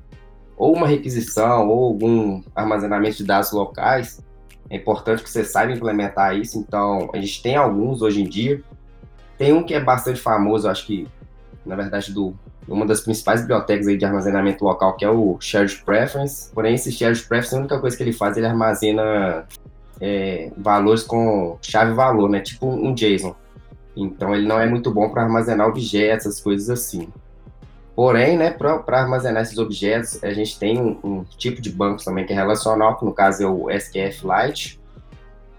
ou 0.57 0.75
uma 0.75 0.87
requisição 0.87 1.69
ou 1.69 1.85
algum 1.85 2.43
armazenamento 2.55 3.19
de 3.19 3.25
dados 3.25 3.53
locais, 3.53 4.25
é 4.71 4.77
importante 4.77 5.23
que 5.23 5.31
você 5.31 5.45
saiba 5.45 5.73
implementar 5.73 6.37
isso. 6.37 6.59
Então, 6.59 7.11
a 7.13 7.19
gente 7.19 7.43
tem 7.43 7.57
alguns 7.57 8.03
hoje 8.03 8.23
em 8.23 8.29
dia. 8.29 8.63
Tem 9.39 9.53
um 9.53 9.63
que 9.63 9.75
é 9.75 9.81
bastante 9.81 10.21
famoso, 10.21 10.69
acho 10.69 10.87
que, 10.87 11.07
na 11.65 11.77
verdade, 11.77 12.13
do 12.13 12.35
uma 12.69 12.85
das 12.85 13.01
principais 13.01 13.43
bibliotecas 13.43 13.87
aí 13.87 13.97
de 13.97 14.05
armazenamento 14.05 14.65
local, 14.65 14.97
que 14.97 15.05
é 15.05 15.11
o 15.11 15.37
Shared 15.39 15.83
Preference. 15.85 16.51
Porém, 16.53 16.75
esse 16.75 16.91
Shared 16.91 17.23
Preference, 17.23 17.55
a 17.55 17.59
única 17.59 17.79
coisa 17.79 17.97
que 17.97 18.03
ele 18.03 18.13
faz, 18.13 18.37
ele 18.37 18.47
armazena 18.47 19.47
é, 20.01 20.51
valores 20.57 21.05
com 21.05 21.57
chave-valor, 21.63 22.29
né? 22.29 22.41
Tipo 22.41 22.67
um 22.67 22.93
JSON. 22.93 23.37
Então, 23.97 24.35
ele 24.35 24.47
não 24.47 24.61
é 24.61 24.67
muito 24.67 24.91
bom 24.91 25.09
para 25.11 25.23
armazenar 25.23 25.69
objetos, 25.69 26.27
essas 26.27 26.41
coisas 26.41 26.69
assim. 26.69 27.09
Porém, 27.97 28.37
né, 28.37 28.51
para 28.51 29.01
armazenar 29.01 29.43
esses 29.43 29.57
objetos, 29.57 30.23
a 30.23 30.31
gente 30.35 30.59
tem 30.59 30.79
um, 30.79 30.99
um, 31.03 31.25
tipo 31.39 31.63
de 31.63 31.73
banco 31.73 32.05
também 32.05 32.27
que 32.27 32.33
é 32.35 32.37
relacional, 32.37 32.99
que 32.99 33.07
no 33.07 33.13
caso 33.15 33.43
é 33.43 33.47
o 33.47 33.71
SQF-Lite, 33.71 34.79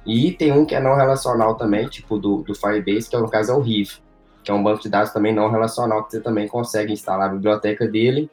e 0.06 0.32
tem 0.32 0.52
um 0.52 0.64
que 0.64 0.76
é 0.76 0.80
não 0.80 0.96
relacional 0.96 1.56
também, 1.56 1.88
tipo 1.88 2.20
do, 2.20 2.44
do 2.44 2.54
Firebase, 2.54 3.10
que 3.10 3.16
é, 3.16 3.20
no 3.20 3.28
caso 3.28 3.52
é 3.52 3.56
o 3.56 3.60
Riv, 3.60 3.98
que 4.44 4.52
é 4.52 4.54
um 4.54 4.62
banco 4.62 4.84
de 4.84 4.88
dados 4.88 5.12
também 5.12 5.34
não 5.34 5.50
relacional, 5.50 6.04
que 6.04 6.12
você 6.12 6.22
também 6.22 6.48
consegue 6.48 6.94
instalar 6.94 7.28
a 7.28 7.34
biblioteca 7.34 7.88
dele 7.88 8.30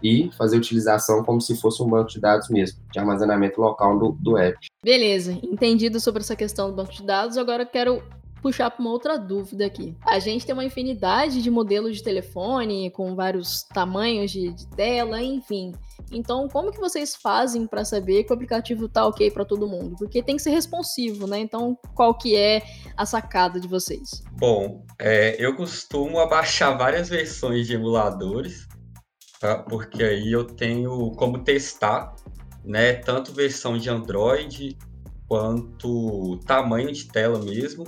e 0.00 0.30
fazer 0.38 0.56
utilização 0.56 1.24
como 1.24 1.40
se 1.40 1.60
fosse 1.60 1.82
um 1.82 1.88
banco 1.88 2.08
de 2.08 2.20
dados 2.20 2.48
mesmo, 2.50 2.78
de 2.92 3.00
armazenamento 3.00 3.60
local 3.60 3.98
do, 3.98 4.12
do 4.12 4.38
app. 4.38 4.56
Beleza, 4.82 5.36
entendido 5.42 5.98
sobre 5.98 6.22
essa 6.22 6.36
questão 6.36 6.70
do 6.70 6.76
banco 6.76 6.92
de 6.92 7.04
dados, 7.04 7.36
agora 7.36 7.64
eu 7.64 7.66
quero 7.66 8.00
puxar 8.40 8.70
para 8.70 8.80
uma 8.80 8.90
outra 8.90 9.18
dúvida 9.18 9.66
aqui. 9.66 9.96
A 10.02 10.18
gente 10.18 10.44
tem 10.44 10.52
uma 10.52 10.64
infinidade 10.64 11.42
de 11.42 11.50
modelos 11.50 11.96
de 11.96 12.02
telefone 12.02 12.90
com 12.90 13.14
vários 13.14 13.62
tamanhos 13.62 14.30
de, 14.30 14.52
de 14.52 14.66
tela, 14.68 15.22
enfim. 15.22 15.72
Então, 16.10 16.48
como 16.48 16.72
que 16.72 16.80
vocês 16.80 17.14
fazem 17.14 17.66
para 17.66 17.84
saber 17.84 18.24
que 18.24 18.32
o 18.32 18.34
aplicativo 18.34 18.88
tá 18.88 19.06
ok 19.06 19.30
para 19.30 19.44
todo 19.44 19.68
mundo? 19.68 19.96
Porque 19.96 20.22
tem 20.22 20.36
que 20.36 20.42
ser 20.42 20.50
responsivo, 20.50 21.26
né? 21.26 21.38
Então, 21.38 21.78
qual 21.94 22.14
que 22.14 22.34
é 22.34 22.62
a 22.96 23.06
sacada 23.06 23.60
de 23.60 23.68
vocês? 23.68 24.22
Bom, 24.32 24.84
é, 24.98 25.36
eu 25.38 25.54
costumo 25.54 26.18
abaixar 26.18 26.76
várias 26.76 27.08
versões 27.08 27.66
de 27.66 27.74
emuladores, 27.74 28.66
tá? 29.38 29.58
porque 29.58 30.02
aí 30.02 30.32
eu 30.32 30.44
tenho 30.44 31.12
como 31.12 31.44
testar, 31.44 32.14
né? 32.64 32.94
Tanto 32.94 33.32
versão 33.32 33.78
de 33.78 33.88
Android 33.88 34.76
quanto 35.28 36.40
tamanho 36.44 36.92
de 36.92 37.04
tela 37.04 37.38
mesmo 37.38 37.84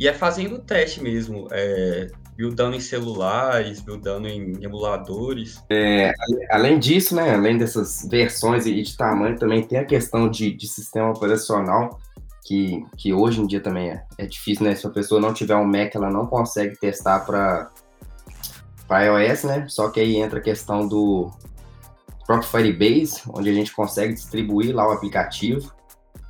e 0.00 0.08
é 0.08 0.14
fazendo 0.14 0.58
teste 0.58 1.02
mesmo, 1.02 1.46
é, 1.50 2.06
buildando 2.34 2.74
em 2.74 2.80
celulares, 2.80 3.82
buildando 3.82 4.26
em 4.26 4.64
emuladores. 4.64 5.62
É, 5.68 6.14
além 6.50 6.78
disso, 6.78 7.14
né, 7.14 7.34
além 7.34 7.58
dessas 7.58 8.08
versões 8.10 8.64
e 8.64 8.82
de 8.82 8.96
tamanho, 8.96 9.38
também 9.38 9.62
tem 9.62 9.78
a 9.78 9.84
questão 9.84 10.30
de, 10.30 10.52
de 10.52 10.66
sistema 10.66 11.10
operacional, 11.10 12.00
que, 12.42 12.82
que 12.96 13.12
hoje 13.12 13.42
em 13.42 13.46
dia 13.46 13.60
também 13.60 13.90
é, 13.90 14.02
é 14.16 14.26
difícil, 14.26 14.64
né? 14.64 14.74
Se 14.74 14.86
a 14.86 14.90
pessoa 14.90 15.20
não 15.20 15.34
tiver 15.34 15.54
um 15.54 15.66
Mac, 15.66 15.94
ela 15.94 16.10
não 16.10 16.26
consegue 16.26 16.80
testar 16.80 17.20
para 17.20 17.70
iOS, 18.90 19.44
né? 19.44 19.66
Só 19.68 19.90
que 19.90 20.00
aí 20.00 20.16
entra 20.16 20.38
a 20.38 20.42
questão 20.42 20.88
do 20.88 21.30
próprio 22.26 22.48
Firebase, 22.48 23.20
onde 23.28 23.50
a 23.50 23.52
gente 23.52 23.74
consegue 23.74 24.14
distribuir 24.14 24.74
lá 24.74 24.88
o 24.88 24.92
aplicativo 24.92 25.70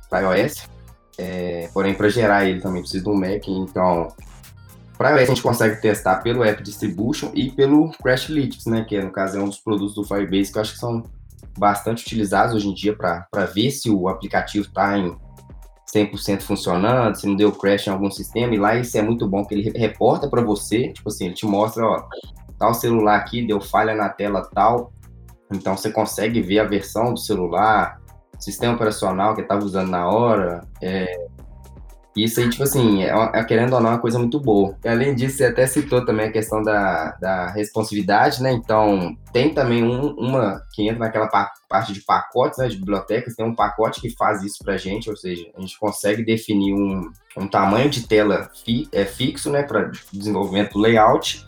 para 0.09 0.35
iOS. 0.35 0.69
É, 1.17 1.69
porém, 1.73 1.93
para 1.93 2.09
gerar 2.09 2.45
ele 2.45 2.61
também 2.61 2.81
precisa 2.81 3.09
um 3.09 3.15
Mac, 3.15 3.47
então 3.47 4.07
para 4.97 5.15
a 5.15 5.25
gente 5.25 5.41
consegue 5.41 5.81
testar 5.81 6.17
pelo 6.17 6.43
App 6.43 6.61
Distribution 6.61 7.31
e 7.33 7.49
pelo 7.49 7.91
Crashlytics, 8.03 8.67
né, 8.67 8.85
que 8.87 9.01
no 9.01 9.11
caso 9.11 9.37
é 9.37 9.41
um 9.41 9.47
dos 9.47 9.59
produtos 9.59 9.95
do 9.95 10.03
Firebase 10.03 10.51
que 10.51 10.57
eu 10.57 10.61
acho 10.61 10.73
que 10.73 10.79
são 10.79 11.03
bastante 11.57 12.03
utilizados 12.03 12.55
hoje 12.55 12.69
em 12.69 12.73
dia 12.73 12.95
para 12.95 13.45
ver 13.45 13.71
se 13.71 13.89
o 13.89 14.07
aplicativo 14.07 14.67
está 14.67 14.97
em 14.97 15.17
100% 15.93 16.41
funcionando, 16.41 17.15
se 17.15 17.27
não 17.27 17.35
deu 17.35 17.51
crash 17.51 17.87
em 17.87 17.89
algum 17.89 18.09
sistema, 18.09 18.53
e 18.53 18.57
lá 18.57 18.75
isso 18.75 18.97
é 18.97 19.01
muito 19.01 19.27
bom, 19.27 19.43
que 19.45 19.53
ele 19.53 19.77
reporta 19.77 20.29
para 20.29 20.41
você, 20.41 20.93
tipo 20.93 21.09
assim, 21.09 21.25
ele 21.25 21.33
te 21.33 21.45
mostra, 21.45 21.85
ó, 21.85 22.07
tal 22.57 22.73
celular 22.73 23.17
aqui 23.17 23.45
deu 23.45 23.59
falha 23.59 23.93
na 23.93 24.07
tela 24.07 24.47
tal, 24.53 24.93
então 25.51 25.75
você 25.75 25.91
consegue 25.91 26.41
ver 26.41 26.59
a 26.59 26.63
versão 26.63 27.13
do 27.13 27.19
celular, 27.19 28.00
sistema 28.41 28.75
operacional 28.75 29.35
que 29.35 29.41
estava 29.41 29.63
usando 29.63 29.89
na 29.89 30.07
hora. 30.07 30.63
É, 30.81 31.27
isso 32.15 32.41
aí, 32.41 32.49
tipo 32.49 32.63
assim, 32.63 33.03
é, 33.03 33.09
é, 33.33 33.43
querendo 33.45 33.73
ou 33.73 33.79
não, 33.79 33.89
é 33.89 33.93
uma 33.93 33.99
coisa 33.99 34.19
muito 34.19 34.37
boa. 34.37 34.75
E, 34.83 34.87
além 34.89 35.15
disso, 35.15 35.37
você 35.37 35.45
até 35.45 35.65
citou 35.65 36.05
também 36.05 36.27
a 36.27 36.31
questão 36.31 36.61
da, 36.61 37.11
da 37.21 37.47
responsividade, 37.51 38.43
né? 38.43 38.51
Então, 38.51 39.15
tem 39.31 39.53
também 39.53 39.81
um, 39.81 40.13
uma 40.15 40.61
que 40.73 40.83
entra 40.83 40.99
naquela 40.99 41.29
parte 41.69 41.93
de 41.93 42.01
pacotes, 42.01 42.59
né? 42.59 42.67
De 42.67 42.77
bibliotecas, 42.77 43.35
tem 43.35 43.45
um 43.45 43.55
pacote 43.55 44.01
que 44.01 44.09
faz 44.09 44.43
isso 44.43 44.57
pra 44.63 44.75
gente, 44.75 45.09
ou 45.09 45.15
seja, 45.15 45.45
a 45.55 45.61
gente 45.61 45.79
consegue 45.79 46.23
definir 46.23 46.73
um, 46.73 47.09
um 47.37 47.47
tamanho 47.47 47.89
de 47.89 48.05
tela 48.05 48.49
fi, 48.65 48.89
é, 48.91 49.05
fixo, 49.05 49.49
né? 49.49 49.63
Para 49.63 49.91
desenvolvimento 50.11 50.73
do 50.73 50.79
layout. 50.79 51.45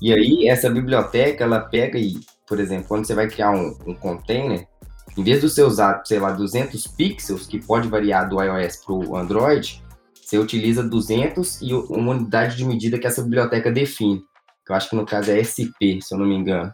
E 0.00 0.12
aí, 0.12 0.46
essa 0.46 0.68
biblioteca, 0.68 1.44
ela 1.44 1.60
pega 1.60 1.98
e, 1.98 2.20
por 2.46 2.60
exemplo, 2.60 2.84
quando 2.86 3.06
você 3.06 3.14
vai 3.14 3.28
criar 3.28 3.52
um, 3.52 3.74
um 3.86 3.94
container, 3.94 4.68
em 5.16 5.22
vez 5.22 5.40
de 5.40 5.48
você 5.48 5.62
usar, 5.62 6.02
sei 6.04 6.18
lá, 6.18 6.32
200 6.32 6.86
pixels, 6.86 7.46
que 7.46 7.62
pode 7.62 7.88
variar 7.88 8.28
do 8.28 8.42
iOS 8.42 8.76
para 8.76 8.94
o 8.94 9.16
Android, 9.16 9.82
você 10.14 10.38
utiliza 10.38 10.82
200 10.82 11.60
e 11.60 11.74
uma 11.74 12.12
unidade 12.12 12.56
de 12.56 12.64
medida 12.64 12.98
que 12.98 13.06
essa 13.06 13.22
biblioteca 13.22 13.70
define. 13.70 14.24
Que 14.64 14.72
eu 14.72 14.76
acho 14.76 14.88
que 14.88 14.96
no 14.96 15.04
caso 15.04 15.30
é 15.30 15.42
SP, 15.44 16.00
se 16.00 16.14
eu 16.14 16.18
não 16.18 16.26
me 16.26 16.34
engano. 16.34 16.72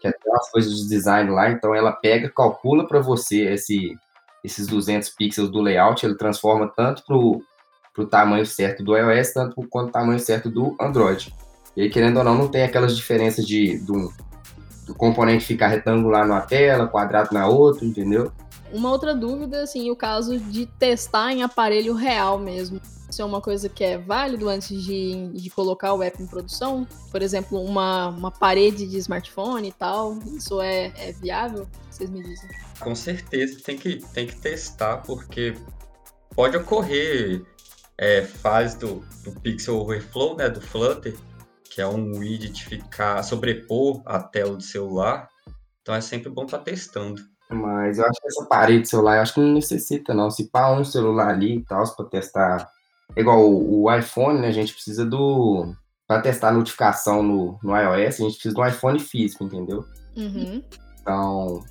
Que 0.00 0.08
é 0.08 0.12
as 0.34 0.50
coisas 0.50 0.76
de 0.76 0.88
design 0.88 1.30
lá, 1.30 1.50
então 1.50 1.74
ela 1.74 1.92
pega, 1.92 2.30
calcula 2.30 2.86
para 2.86 3.00
você 3.00 3.52
esse, 3.52 3.96
esses 4.44 4.66
200 4.66 5.08
pixels 5.10 5.50
do 5.50 5.62
layout, 5.62 6.04
ele 6.04 6.16
transforma 6.16 6.70
tanto 6.76 7.02
para 7.02 7.16
o 8.04 8.06
tamanho 8.06 8.44
certo 8.44 8.84
do 8.84 8.96
iOS, 8.96 9.32
tanto 9.32 9.66
quanto 9.68 9.88
o 9.88 9.92
tamanho 9.92 10.20
certo 10.20 10.50
do 10.50 10.76
Android. 10.78 11.34
E 11.74 11.82
aí, 11.82 11.90
querendo 11.90 12.18
ou 12.18 12.24
não, 12.24 12.36
não 12.36 12.48
tem 12.48 12.62
aquelas 12.62 12.94
diferenças 12.94 13.46
de, 13.46 13.78
de 13.78 13.92
um, 13.92 14.10
o 14.90 14.94
componente 14.94 15.44
ficar 15.44 15.68
retangular 15.68 16.26
numa 16.26 16.40
tela, 16.40 16.86
quadrado 16.86 17.32
na 17.32 17.46
outra, 17.46 17.84
entendeu? 17.84 18.32
Uma 18.72 18.90
outra 18.90 19.14
dúvida, 19.14 19.62
assim, 19.62 19.90
o 19.90 19.96
caso 19.96 20.38
de 20.38 20.66
testar 20.66 21.32
em 21.32 21.42
aparelho 21.42 21.94
real 21.94 22.38
mesmo. 22.38 22.80
Isso 23.08 23.20
é 23.20 23.24
uma 23.24 23.40
coisa 23.40 23.68
que 23.68 23.82
é 23.82 23.98
válido 23.98 24.48
antes 24.48 24.84
de, 24.84 25.28
de 25.32 25.50
colocar 25.50 25.92
o 25.94 26.02
app 26.02 26.22
em 26.22 26.26
produção? 26.26 26.86
Por 27.10 27.22
exemplo, 27.22 27.60
uma, 27.60 28.08
uma 28.08 28.30
parede 28.30 28.86
de 28.86 28.98
smartphone 28.98 29.68
e 29.68 29.72
tal, 29.72 30.16
isso 30.36 30.60
é, 30.60 30.92
é 30.96 31.12
viável? 31.12 31.66
Vocês 31.90 32.08
me 32.08 32.22
dizem. 32.22 32.48
Com 32.78 32.94
certeza 32.94 33.58
tem 33.64 33.76
que, 33.76 33.96
tem 34.14 34.28
que 34.28 34.36
testar, 34.36 34.98
porque 34.98 35.56
pode 36.36 36.56
ocorrer 36.56 37.42
é, 37.98 38.22
fase 38.22 38.78
do, 38.78 39.04
do 39.24 39.32
Pixel 39.40 39.76
Overflow, 39.76 40.36
né, 40.36 40.48
do 40.48 40.60
Flutter, 40.60 41.16
que 41.70 41.80
é 41.80 41.86
um 41.86 42.18
widget 42.18 42.64
ficar 42.64 43.22
sobrepor 43.22 44.02
a 44.04 44.18
tela 44.20 44.56
do 44.56 44.62
celular. 44.62 45.28
Então 45.80 45.94
é 45.94 46.00
sempre 46.00 46.28
bom 46.28 46.44
estar 46.44 46.58
tá 46.58 46.64
testando. 46.64 47.22
Mas 47.48 47.98
eu 47.98 48.04
acho 48.04 48.20
que 48.20 48.28
essa 48.28 48.44
parede 48.46 48.82
do 48.82 48.88
celular, 48.88 49.16
eu 49.16 49.22
acho 49.22 49.34
que 49.34 49.40
não 49.40 49.52
necessita, 49.52 50.14
não. 50.14 50.30
Se 50.30 50.48
pá 50.50 50.72
um 50.72 50.84
celular 50.84 51.28
ali 51.28 51.56
e 51.56 51.64
tal, 51.64 51.84
para 51.96 52.06
testar. 52.06 52.68
Igual 53.16 53.40
o, 53.40 53.82
o, 53.82 53.94
iPhone, 53.94 54.40
né? 54.40 54.48
A 54.48 54.52
gente 54.52 54.72
precisa 54.72 55.04
do. 55.04 55.74
Para 56.06 56.20
testar 56.20 56.48
a 56.48 56.52
notificação 56.52 57.22
no, 57.22 57.58
no 57.62 57.76
iOS, 57.76 58.20
a 58.20 58.24
gente 58.24 58.34
precisa 58.34 58.54
de 58.54 58.60
um 58.60 58.66
iPhone 58.66 58.98
físico, 58.98 59.44
entendeu? 59.44 59.84
Uhum. 60.16 60.62
Então, 61.00 61.64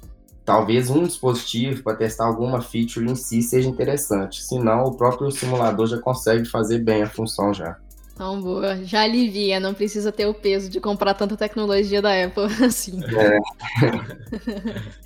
talvez 0.45 0.89
um 0.89 1.03
dispositivo 1.03 1.83
para 1.83 1.95
testar 1.95 2.25
alguma 2.25 2.62
feature 2.62 3.09
em 3.09 3.15
si 3.15 3.41
seja 3.41 3.69
interessante. 3.69 4.41
Se 4.43 4.57
não, 4.57 4.83
o 4.85 4.97
próprio 4.97 5.29
simulador 5.31 5.88
já 5.88 5.99
consegue 5.99 6.45
fazer 6.45 6.79
bem 6.79 7.03
a 7.03 7.09
função 7.09 7.53
já. 7.53 7.77
Então, 8.19 8.41
boa. 8.41 8.84
Já 8.84 9.03
alivia, 9.03 9.62
não 9.62 9.73
precisa 9.73 10.12
ter 10.12 10.25
o 10.25 10.34
peso 10.34 10.69
de 10.69 10.82
comprar 10.82 11.13
tanta 11.13 11.38
tecnologia 11.38 12.01
da 12.01 12.25
Apple 12.25 12.43
assim. 12.65 12.99
É. 13.15 13.39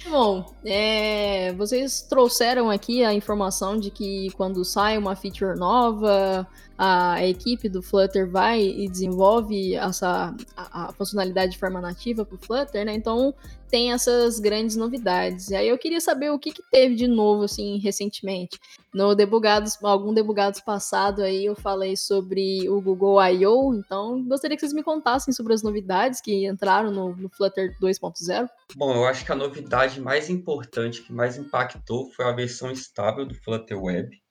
Bom, 0.09 0.51
é, 0.65 1.53
vocês 1.53 2.01
trouxeram 2.01 2.71
aqui 2.71 3.05
a 3.05 3.13
informação 3.13 3.77
de 3.77 3.91
que 3.91 4.31
quando 4.31 4.65
sai 4.65 4.97
uma 4.97 5.15
feature 5.15 5.55
nova, 5.55 6.47
a 6.85 7.25
equipe 7.25 7.69
do 7.69 7.81
Flutter 7.81 8.29
vai 8.29 8.61
e 8.61 8.89
desenvolve 8.89 9.73
essa 9.73 10.35
a, 10.57 10.89
a 10.89 10.91
funcionalidade 10.91 11.53
de 11.53 11.57
forma 11.57 11.79
nativa 11.79 12.25
para 12.25 12.35
o 12.35 12.37
Flutter, 12.37 12.85
né? 12.85 12.93
Então 12.93 13.33
tem 13.69 13.93
essas 13.93 14.37
grandes 14.37 14.75
novidades. 14.75 15.49
E 15.49 15.55
aí 15.55 15.69
eu 15.69 15.77
queria 15.77 16.01
saber 16.01 16.29
o 16.29 16.37
que, 16.37 16.51
que 16.51 16.61
teve 16.69 16.93
de 16.95 17.07
novo 17.07 17.43
assim 17.43 17.77
recentemente. 17.77 18.59
No 18.93 19.15
debugados, 19.15 19.81
algum 19.81 20.13
debugados 20.13 20.59
passado 20.59 21.23
aí 21.23 21.45
eu 21.45 21.55
falei 21.55 21.95
sobre 21.95 22.69
o 22.69 22.81
Google 22.81 23.23
I.O. 23.23 23.73
Então 23.73 24.21
gostaria 24.25 24.57
que 24.57 24.61
vocês 24.61 24.73
me 24.73 24.83
contassem 24.83 25.33
sobre 25.33 25.53
as 25.53 25.63
novidades 25.63 26.19
que 26.19 26.45
entraram 26.45 26.91
no, 26.91 27.15
no 27.15 27.29
Flutter 27.29 27.77
2.0. 27.81 28.49
Bom, 28.75 28.93
eu 28.93 29.05
acho 29.05 29.25
que 29.25 29.31
a 29.31 29.35
novidade 29.35 30.01
mais 30.01 30.29
importante 30.29 31.01
que 31.01 31.13
mais 31.13 31.37
impactou 31.37 32.09
foi 32.11 32.25
a 32.25 32.33
versão 32.33 32.69
estável 32.71 33.25
do 33.25 33.33
Flutter 33.35 33.81
Web 33.81 34.22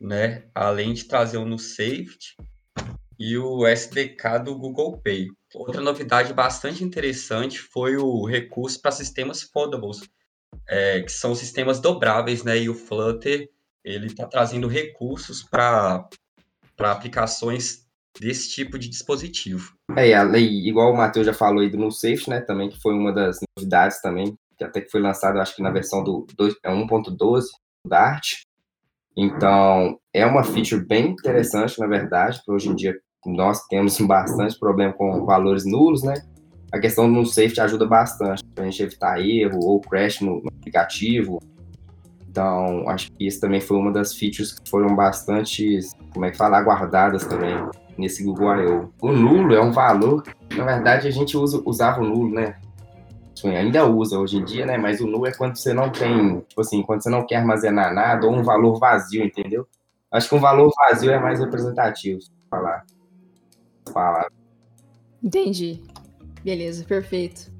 né? 0.00 0.44
Além 0.54 0.92
de 0.92 1.04
trazer 1.04 1.38
o 1.38 1.44
NuSafety 1.44 2.36
e 3.18 3.36
o 3.36 3.66
SDK 3.66 4.38
do 4.44 4.56
Google 4.56 5.00
Pay. 5.02 5.28
Outra 5.54 5.80
novidade 5.80 6.32
bastante 6.32 6.84
interessante 6.84 7.58
foi 7.58 7.96
o 7.96 8.24
recurso 8.24 8.80
para 8.80 8.92
sistemas 8.92 9.42
foldables, 9.42 10.00
é, 10.68 11.02
que 11.02 11.10
são 11.10 11.34
sistemas 11.34 11.80
dobráveis, 11.80 12.44
né? 12.44 12.58
E 12.58 12.68
o 12.68 12.74
Flutter 12.74 13.48
ele 13.84 14.06
está 14.06 14.26
trazendo 14.26 14.68
recursos 14.68 15.42
para 15.42 16.08
aplicações 16.78 17.86
desse 18.20 18.50
tipo 18.50 18.78
de 18.78 18.88
dispositivo. 18.88 19.72
É, 19.96 20.14
a 20.14 20.22
lei, 20.22 20.46
igual 20.68 20.92
o 20.92 20.96
Matheus 20.96 21.26
já 21.26 21.32
falou 21.32 21.60
aí 21.60 21.70
do 21.70 21.78
NuSafety, 21.78 22.30
né? 22.30 22.40
Também 22.40 22.68
que 22.68 22.80
foi 22.80 22.94
uma 22.94 23.12
das 23.12 23.38
novidades 23.56 24.00
também, 24.00 24.36
que 24.56 24.64
até 24.64 24.80
que 24.80 24.90
foi 24.90 25.00
lançado, 25.00 25.38
acho 25.38 25.56
que 25.56 25.62
na 25.62 25.70
versão 25.70 26.04
do 26.04 26.26
1.12 26.38 26.54
é 26.62 27.88
da 27.88 27.98
Dart. 27.98 28.42
Então, 29.20 29.98
é 30.14 30.24
uma 30.24 30.44
feature 30.44 30.86
bem 30.86 31.08
interessante, 31.08 31.76
na 31.80 31.88
verdade, 31.88 32.36
porque 32.36 32.52
hoje 32.52 32.68
em 32.68 32.74
dia 32.76 32.94
nós 33.26 33.66
temos 33.66 33.98
bastante 34.06 34.56
problema 34.56 34.92
com 34.92 35.26
valores 35.26 35.66
nulos, 35.66 36.04
né? 36.04 36.14
A 36.70 36.78
questão 36.78 37.12
do 37.12 37.26
safety 37.26 37.60
ajuda 37.60 37.84
bastante 37.84 38.44
para 38.54 38.62
a 38.62 38.70
gente 38.70 38.80
evitar 38.80 39.20
erro 39.20 39.58
ou 39.60 39.80
crash 39.80 40.20
no, 40.20 40.40
aplicativo. 40.46 41.40
Então, 42.30 42.88
acho 42.88 43.10
que 43.10 43.26
isso 43.26 43.40
também 43.40 43.60
foi 43.60 43.76
uma 43.76 43.90
das 43.90 44.14
features 44.14 44.52
que 44.52 44.70
foram 44.70 44.94
bastante, 44.94 45.80
como 46.12 46.24
é 46.24 46.30
que 46.30 46.36
fala, 46.36 46.58
aguardadas 46.58 47.26
também 47.26 47.56
nesse 47.96 48.22
Google 48.22 48.54
I.O. 48.54 48.92
O 49.02 49.10
nulo 49.10 49.52
é 49.52 49.60
um 49.60 49.72
valor, 49.72 50.22
na 50.54 50.64
verdade 50.64 51.08
a 51.08 51.10
gente 51.10 51.36
usa, 51.36 51.60
usava 51.66 52.00
o 52.00 52.04
nulo, 52.04 52.32
né? 52.32 52.54
Ainda 53.46 53.86
usa 53.86 54.18
hoje 54.18 54.38
em 54.38 54.44
dia, 54.44 54.66
né? 54.66 54.76
Mas 54.76 55.00
o 55.00 55.06
nulo 55.06 55.26
é 55.26 55.32
quando 55.32 55.56
você 55.56 55.72
não 55.72 55.90
tem, 55.90 56.40
tipo 56.40 56.60
assim, 56.60 56.82
quando 56.82 57.02
você 57.02 57.10
não 57.10 57.26
quer 57.26 57.36
armazenar 57.36 57.94
nada 57.94 58.26
ou 58.26 58.32
um 58.32 58.42
valor 58.42 58.78
vazio, 58.78 59.24
entendeu? 59.24 59.66
Acho 60.10 60.28
que 60.28 60.34
um 60.34 60.40
valor 60.40 60.72
vazio 60.74 61.10
é 61.10 61.18
mais 61.18 61.38
representativo, 61.38 62.20
falar. 62.50 62.84
falar. 63.92 64.28
Entendi. 65.22 65.82
Beleza, 66.42 66.84
perfeito. 66.84 67.52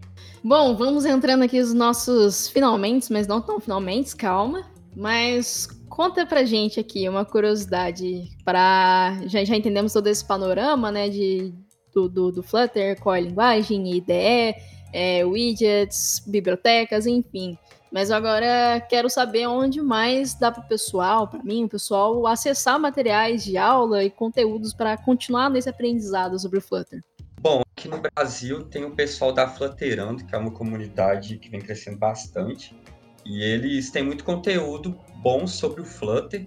Bom, 0.43 0.77
vamos 0.77 1.05
entrando 1.05 1.43
aqui 1.43 1.61
os 1.61 1.75
nossos 1.75 2.49
finalmente, 2.49 3.13
mas 3.13 3.27
não 3.27 3.41
tão 3.41 3.61
finalmente, 3.61 4.17
calma. 4.17 4.65
Mas 4.97 5.69
conta 5.89 6.25
pra 6.25 6.45
gente 6.45 6.81
aqui 6.81 7.09
uma 7.09 7.25
curiosidade 7.25 8.29
para 8.45 9.19
já, 9.27 9.45
já 9.45 9.57
entendemos 9.57 9.93
todo 9.93 10.07
esse 10.07 10.27
panorama, 10.27 10.91
né, 10.91 11.09
de 11.09 11.53
do, 11.93 12.09
do, 12.09 12.33
do 12.33 12.43
Flutter, 12.43 12.99
qual 13.01 13.15
é 13.15 13.19
a 13.19 13.23
linguagem, 13.23 13.97
IDE, 13.97 14.55
é, 14.93 15.25
widgets, 15.25 16.23
bibliotecas, 16.27 17.07
enfim. 17.07 17.59
Mas 17.91 18.11
agora 18.11 18.81
quero 18.89 19.09
saber 19.09 19.47
onde 19.47 19.81
mais 19.81 20.35
dá 20.35 20.53
para 20.53 20.63
o 20.63 20.69
pessoal, 20.69 21.27
para 21.27 21.43
mim, 21.43 21.65
o 21.65 21.69
pessoal, 21.69 22.27
acessar 22.27 22.79
materiais 22.79 23.43
de 23.43 23.57
aula 23.57 24.05
e 24.05 24.11
conteúdos 24.11 24.75
para 24.75 24.97
continuar 24.97 25.49
nesse 25.49 25.69
aprendizado 25.69 26.39
sobre 26.39 26.59
o 26.59 26.63
Flutter. 26.63 27.03
Bom, 27.41 27.63
aqui 27.77 27.89
no 27.89 28.01
Brasil 28.01 28.65
tem 28.65 28.85
o 28.85 28.91
pessoal 28.91 29.33
da 29.33 29.49
Flutterando, 29.49 30.25
que 30.25 30.35
é 30.35 30.39
uma 30.39 30.51
comunidade 30.51 31.39
que 31.39 31.49
vem 31.49 31.61
crescendo 31.61 31.97
bastante. 31.97 32.77
E 33.25 33.43
eles 33.43 33.91
têm 33.91 34.03
muito 34.03 34.25
conteúdo 34.25 34.99
bom 35.23 35.47
sobre 35.47 35.81
o 35.81 35.85
Flutter, 35.85 36.47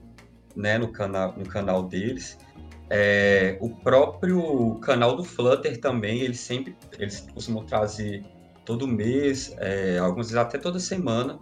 né, 0.55 0.77
no 0.77 0.91
canal, 0.91 1.33
no 1.37 1.47
canal 1.47 1.83
deles. 1.83 2.37
É, 2.93 3.57
o 3.61 3.69
próprio 3.69 4.75
canal 4.81 5.15
do 5.15 5.23
Flutter 5.23 5.79
também, 5.79 6.19
eles 6.19 6.41
sempre 6.41 6.75
eles 6.99 7.21
costumam 7.33 7.65
trazer 7.65 8.21
todo 8.65 8.85
mês, 8.85 9.55
é, 9.59 9.97
alguns 9.97 10.27
vezes 10.27 10.35
até 10.35 10.57
toda 10.57 10.77
semana, 10.77 11.39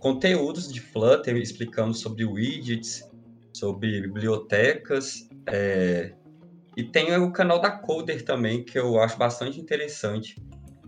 conteúdos 0.00 0.72
de 0.72 0.80
Flutter 0.80 1.36
explicando 1.36 1.94
sobre 1.94 2.24
widgets, 2.24 3.08
sobre 3.52 4.00
bibliotecas. 4.00 5.28
É, 5.46 6.12
e 6.76 6.82
tem 6.82 7.16
o 7.16 7.30
canal 7.32 7.60
da 7.60 7.70
Coder 7.70 8.24
também, 8.24 8.64
que 8.64 8.76
eu 8.76 9.00
acho 9.00 9.16
bastante 9.16 9.60
interessante. 9.60 10.34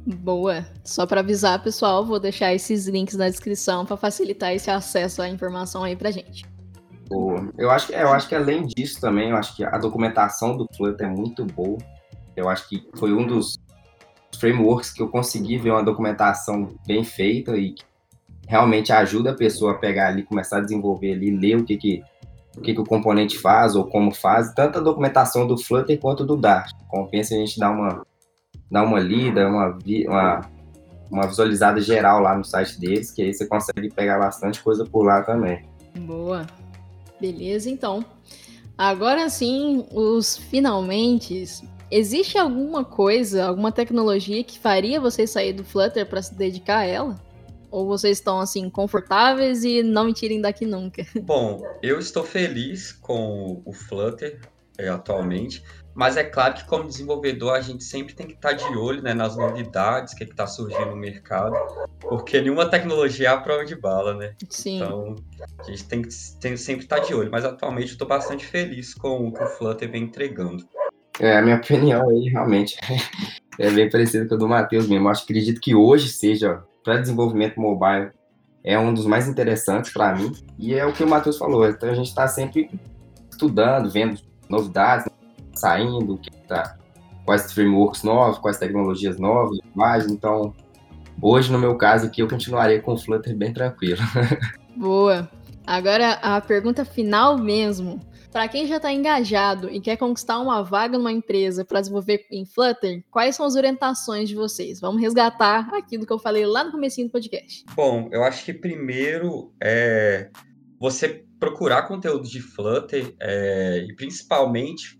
Boa. 0.05 0.67
Só 0.85 1.07
para 1.07 1.21
avisar, 1.21 1.63
pessoal, 1.63 2.05
vou 2.05 2.19
deixar 2.19 2.53
esses 2.53 2.89
links 2.89 3.15
na 3.15 3.29
descrição 3.29 3.87
para 3.87 3.97
facilitar 3.97 4.53
esse 4.53 4.73
acesso 4.73 5.23
à 5.23 5.29
informação 5.29 5.85
aí 5.85 5.95
pra 5.95 6.11
gente. 6.11 6.45
Eu 7.59 7.71
acho, 7.71 7.89
que, 7.89 7.93
eu 7.93 8.13
acho 8.13 8.29
que 8.29 8.35
além 8.35 8.67
disso 8.67 9.01
também, 9.01 9.31
eu 9.31 9.37
acho 9.37 9.57
que 9.57 9.65
a 9.65 9.77
documentação 9.79 10.57
do 10.57 10.67
Flutter 10.77 11.07
é 11.07 11.11
muito 11.11 11.45
boa. 11.45 11.79
Eu 12.37 12.49
acho 12.49 12.69
que 12.69 12.89
foi 12.97 13.13
um 13.13 13.27
dos 13.27 13.59
frameworks 14.39 14.93
que 14.93 15.03
eu 15.03 15.09
consegui 15.09 15.59
ver 15.59 15.73
uma 15.73 15.83
documentação 15.83 16.75
bem 16.87 17.03
feita 17.03 17.57
e 17.57 17.73
que 17.73 17.85
realmente 18.47 18.93
ajuda 18.93 19.31
a 19.31 19.35
pessoa 19.35 19.73
a 19.73 19.79
pegar 19.79 20.09
ali, 20.09 20.23
começar 20.23 20.59
a 20.59 20.61
desenvolver 20.61 21.13
ali, 21.13 21.31
ler 21.31 21.59
o 21.59 21.65
que 21.65 21.77
que, 21.77 22.03
o, 22.57 22.61
que 22.61 22.75
que 22.75 22.81
o 22.81 22.85
componente 22.85 23.39
faz 23.39 23.75
ou 23.75 23.85
como 23.85 24.13
faz, 24.13 24.53
tanto 24.55 24.79
a 24.79 24.83
documentação 24.83 25.47
do 25.47 25.59
Flutter 25.59 25.99
quanto 25.99 26.25
do 26.25 26.37
Dart. 26.37 26.73
Compensa 26.89 27.35
a 27.35 27.39
gente 27.39 27.59
dar 27.59 27.71
uma, 27.71 28.05
dar 28.71 28.85
uma 28.85 28.99
lida, 28.99 29.49
uma, 29.49 29.79
uma, 30.07 30.41
uma 31.11 31.27
visualizada 31.27 31.81
geral 31.81 32.21
lá 32.21 32.37
no 32.37 32.45
site 32.45 32.79
deles, 32.81 33.11
que 33.11 33.23
aí 33.23 33.35
você 33.35 33.47
consegue 33.47 33.89
pegar 33.93 34.19
bastante 34.19 34.63
coisa 34.63 34.85
por 34.85 35.05
lá 35.05 35.23
também. 35.23 35.69
Boa. 35.99 36.47
Beleza, 37.21 37.69
então. 37.69 38.05
Agora 38.77 39.29
sim, 39.29 39.87
os 39.93 40.37
finalmente. 40.37 41.45
Existe 41.91 42.39
alguma 42.39 42.85
coisa, 42.85 43.45
alguma 43.45 43.73
tecnologia 43.73 44.43
que 44.45 44.59
faria 44.59 45.01
vocês 45.01 45.31
sair 45.31 45.53
do 45.53 45.65
Flutter 45.65 46.07
para 46.07 46.23
se 46.23 46.35
dedicar 46.35 46.79
a 46.79 46.85
ela? 46.87 47.31
Ou 47.71 47.87
vocês 47.87 48.19
estão 48.19 48.41
assim 48.41 48.71
confortáveis 48.71 49.65
e 49.65 49.83
não 49.83 50.05
me 50.05 50.15
tirem 50.15 50.41
daqui 50.41 50.65
nunca? 50.65 51.05
Bom, 51.23 51.61
eu 51.83 51.99
estou 51.99 52.25
feliz 52.25 52.93
com 52.93 53.61
o 53.65 53.73
Flutter 53.73 54.41
é, 54.79 54.89
atualmente, 54.89 55.63
mas 55.95 56.17
é 56.17 56.25
claro 56.25 56.55
que 56.55 56.65
como 56.65 56.85
desenvolvedor 56.85 57.55
a 57.55 57.61
gente 57.61 57.85
sempre 57.85 58.15
tem 58.15 58.27
que 58.27 58.35
estar 58.35 58.53
de 58.53 58.65
olho 58.77 59.03
né, 59.03 59.13
nas 59.13 59.37
novidades 59.37 60.15
que 60.15 60.25
está 60.25 60.47
surgindo 60.47 60.87
no 60.87 60.97
mercado, 60.97 61.55
porque 62.01 62.41
nenhuma 62.41 62.67
tecnologia 62.67 63.29
é 63.29 63.31
a 63.31 63.37
prova 63.37 63.65
de 63.65 63.75
bala, 63.75 64.15
né? 64.15 64.35
Sim. 64.49 64.77
Então 64.77 65.17
a 65.59 65.63
gente 65.65 65.85
tem 65.85 66.03
que, 66.03 66.09
tem 66.41 66.57
sempre 66.57 66.85
estar 66.85 67.01
de 67.01 67.15
olho, 67.15 67.31
mas 67.31 67.45
atualmente 67.45 67.89
eu 67.89 67.93
estou 67.93 68.09
bastante 68.09 68.47
feliz 68.47 68.95
com 68.95 69.29
o 69.29 69.33
que 69.33 69.43
o 69.43 69.47
Flutter 69.47 69.91
vem 69.91 70.05
entregando. 70.05 70.65
É, 71.19 71.37
a 71.37 71.43
minha 71.43 71.57
opinião 71.57 72.09
aí 72.09 72.31
realmente 72.31 72.79
é 73.59 73.71
bem 73.71 73.91
parecida 73.91 74.27
com 74.27 74.35
a 74.35 74.39
do 74.39 74.49
Matheus 74.49 74.89
mesmo. 74.89 75.09
Eu 75.09 75.13
acredito 75.13 75.61
que 75.61 75.75
hoje 75.75 76.09
seja, 76.09 76.63
para 76.83 76.99
desenvolvimento 76.99 77.61
mobile, 77.61 78.11
é 78.65 78.79
um 78.79 78.95
dos 78.95 79.07
mais 79.07 79.29
interessantes 79.29 79.93
para 79.93 80.15
mim. 80.15 80.33
E 80.59 80.75
é 80.75 80.85
o 80.87 80.93
que 80.93 81.05
o 81.05 81.09
Matheus 81.09 81.37
falou. 81.37 81.69
Então 81.69 81.91
a 81.91 81.95
gente 81.95 82.09
está 82.09 82.27
sempre 82.27 82.71
estudando, 83.31 83.91
vendo 83.91 84.19
novidades, 84.49 85.07
saindo, 85.61 86.19
que 86.19 86.31
tá, 86.49 86.77
quais 87.25 87.53
frameworks 87.53 88.03
novos, 88.03 88.39
quais 88.39 88.59
tecnologias 88.59 89.19
novas, 89.19 89.59
mais. 89.75 90.07
Então, 90.07 90.55
hoje, 91.21 91.53
no 91.53 91.59
meu 91.59 91.77
caso 91.77 92.07
aqui, 92.07 92.23
eu 92.23 92.29
continuaria 92.29 92.81
com 92.81 92.95
o 92.95 92.99
Flutter 92.99 93.37
bem 93.37 93.53
tranquilo. 93.53 94.01
Boa. 94.77 95.31
Agora, 95.67 96.13
a 96.15 96.41
pergunta 96.41 96.85
final 96.85 97.39
mesmo. 97.39 98.01
Para 98.33 98.47
quem 98.47 98.67
já 98.67 98.77
está 98.77 98.93
engajado 98.93 99.69
e 99.69 99.81
quer 99.81 99.97
conquistar 99.97 100.39
uma 100.39 100.63
vaga 100.63 100.97
numa 100.97 101.11
empresa 101.11 101.65
para 101.65 101.81
desenvolver 101.81 102.25
em 102.31 102.45
Flutter, 102.45 103.05
quais 103.11 103.35
são 103.35 103.45
as 103.45 103.57
orientações 103.57 104.29
de 104.29 104.37
vocês? 104.37 104.81
Vamos 104.81 105.01
resgatar 105.01 105.69
aquilo 105.75 106.07
que 106.07 106.13
eu 106.13 106.19
falei 106.19 106.47
lá 106.47 106.63
no 106.63 106.71
começo 106.71 107.03
do 107.03 107.11
podcast. 107.11 107.65
Bom, 107.75 108.09
eu 108.13 108.23
acho 108.23 108.45
que 108.45 108.55
primeiro 108.55 109.53
é 109.61 110.31
você 110.79 111.25
procurar 111.41 111.89
conteúdo 111.89 112.29
de 112.29 112.41
Flutter 112.41 113.15
é, 113.21 113.85
e 113.89 113.95
principalmente 113.97 115.00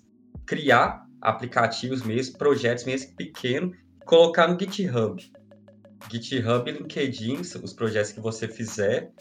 criar 0.51 1.07
aplicativos 1.23 2.03
mesmo, 2.03 2.37
projetos 2.37 2.85
mesmo 2.85 3.15
pequenos, 3.15 3.77
colocar 4.05 4.49
no 4.49 4.59
GitHub. 4.59 5.23
GitHub 6.11 6.69
LinkedIn, 6.69 7.41
os 7.63 7.73
projetos 7.73 8.11
que 8.11 8.19
você 8.19 8.49
fizer, 8.49 9.13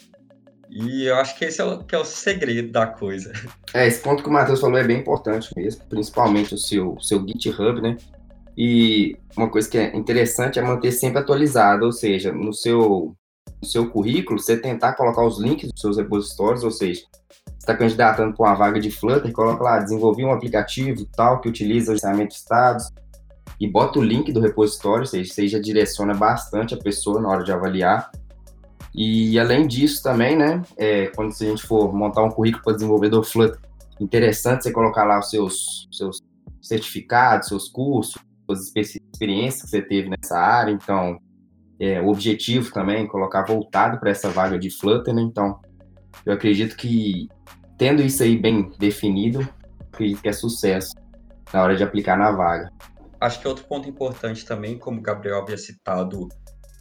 e 0.68 1.06
eu 1.06 1.16
acho 1.18 1.38
que 1.38 1.46
esse 1.46 1.62
é 1.62 1.64
o, 1.64 1.84
que 1.84 1.94
é 1.94 2.00
o 2.00 2.06
segredo 2.06 2.72
da 2.72 2.88
coisa. 2.88 3.32
É, 3.76 3.86
esse 3.86 4.02
ponto 4.02 4.24
que 4.24 4.30
o 4.30 4.32
Matheus 4.32 4.60
falou 4.60 4.80
é 4.80 4.84
bem 4.84 5.02
importante 5.02 5.52
mesmo, 5.56 5.86
principalmente 5.86 6.56
o 6.56 6.58
seu, 6.58 6.98
seu 7.00 7.24
GitHub, 7.28 7.80
né? 7.80 7.96
E 8.58 9.16
uma 9.38 9.52
coisa 9.52 9.70
que 9.70 9.78
é 9.78 9.96
interessante 9.96 10.58
é 10.58 10.64
manter 10.64 10.92
sempre 10.92 11.20
atualizado, 11.20 11.86
ou 11.86 11.92
seja, 11.92 12.32
no 12.32 12.52
seu, 12.52 13.16
no 13.62 13.68
seu 13.68 13.88
currículo, 13.88 14.40
você 14.40 14.58
tentar 14.58 14.94
colocar 14.94 15.24
os 15.24 15.40
links 15.40 15.72
dos 15.72 15.80
seus 15.80 15.98
repositórios, 15.98 16.64
ou 16.64 16.72
seja, 16.72 17.04
está 17.60 17.76
candidatando 17.76 18.36
para 18.36 18.48
uma 18.48 18.56
vaga 18.56 18.80
de 18.80 18.90
Flutter, 18.90 19.32
coloca 19.32 19.62
lá, 19.64 19.80
desenvolvi 19.80 20.24
um 20.26 20.32
aplicativo 20.32 21.06
tal 21.16 21.40
que 21.42 21.50
utiliza 21.50 21.92
o 21.92 21.96
gerenciamento 21.96 22.30
de 22.30 22.40
estados 22.40 22.90
e 23.60 23.68
bota 23.68 24.00
o 24.00 24.04
link 24.04 24.32
do 24.32 24.40
repositório, 24.40 25.02
ou 25.02 25.06
seja, 25.06 25.32
você 25.32 25.48
já 25.48 25.60
direciona 25.60 26.14
bastante 26.14 26.74
a 26.74 26.78
pessoa 26.78 27.22
na 27.22 27.30
hora 27.30 27.44
de 27.44 27.52
avaliar. 27.52 28.10
E 28.96 29.38
além 29.38 29.68
disso 29.68 30.02
também, 30.02 30.36
né, 30.36 30.64
é, 30.78 31.08
quando 31.08 31.32
a 31.32 31.46
gente 31.46 31.68
for 31.68 31.94
montar 31.94 32.24
um 32.24 32.32
currículo 32.32 32.64
para 32.64 32.74
desenvolvedor 32.74 33.24
Flutter, 33.24 33.60
interessante 34.00 34.64
você 34.64 34.72
colocar 34.72 35.04
lá 35.04 35.20
os 35.20 35.30
seus, 35.30 35.88
seus 35.92 36.22
certificados, 36.62 37.50
seus 37.50 37.68
cursos, 37.68 38.22
as 38.50 38.72
experiências 38.76 39.64
que 39.64 39.70
você 39.70 39.82
teve 39.82 40.10
nessa 40.10 40.40
área. 40.40 40.72
Então, 40.72 41.20
é, 41.80 42.02
o 42.02 42.08
objetivo 42.08 42.72
também 42.72 43.04
é 43.04 43.08
colocar 43.08 43.46
voltado 43.46 44.00
para 44.00 44.10
essa 44.10 44.30
vaga 44.30 44.58
de 44.58 44.70
Flutter, 44.70 45.14
né? 45.14 45.22
Então, 45.22 45.60
eu 46.26 46.34
acredito 46.34 46.76
que 46.76 47.28
tendo 47.78 48.02
isso 48.02 48.24
aí 48.24 48.38
bem 48.38 48.72
definido, 48.78 49.48
acredito 49.92 50.22
que 50.22 50.30
é 50.30 50.34
sucesso 50.34 50.94
na 51.54 51.64
hora 51.64 51.76
de 51.76 51.84
aplicar 51.84 52.18
na 52.18 52.32
vaga. 52.32 52.72
Acho 53.20 53.40
que 53.42 53.48
outro 53.48 53.66
ponto 53.66 53.90
importante 53.90 54.46
também, 54.46 54.78
como 54.78 55.00
o 55.00 55.02
Gabriel 55.02 55.42
havia 55.42 55.58
citado 55.58 56.30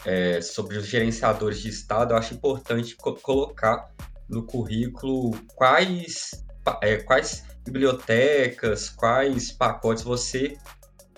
é, 0.04 0.40
sobre 0.40 0.76
os 0.76 0.86
gerenciadores 0.86 1.60
de 1.60 1.68
estado, 1.68 2.14
eu 2.14 2.18
acho 2.18 2.34
importante 2.34 2.96
co 2.96 3.14
colocar 3.14 3.90
no 4.28 4.44
currículo 4.44 5.32
quais, 5.54 6.44
é, 6.82 6.98
quais 6.98 7.44
bibliotecas, 7.64 8.88
quais 8.88 9.50
pacotes 9.50 10.04
você 10.04 10.56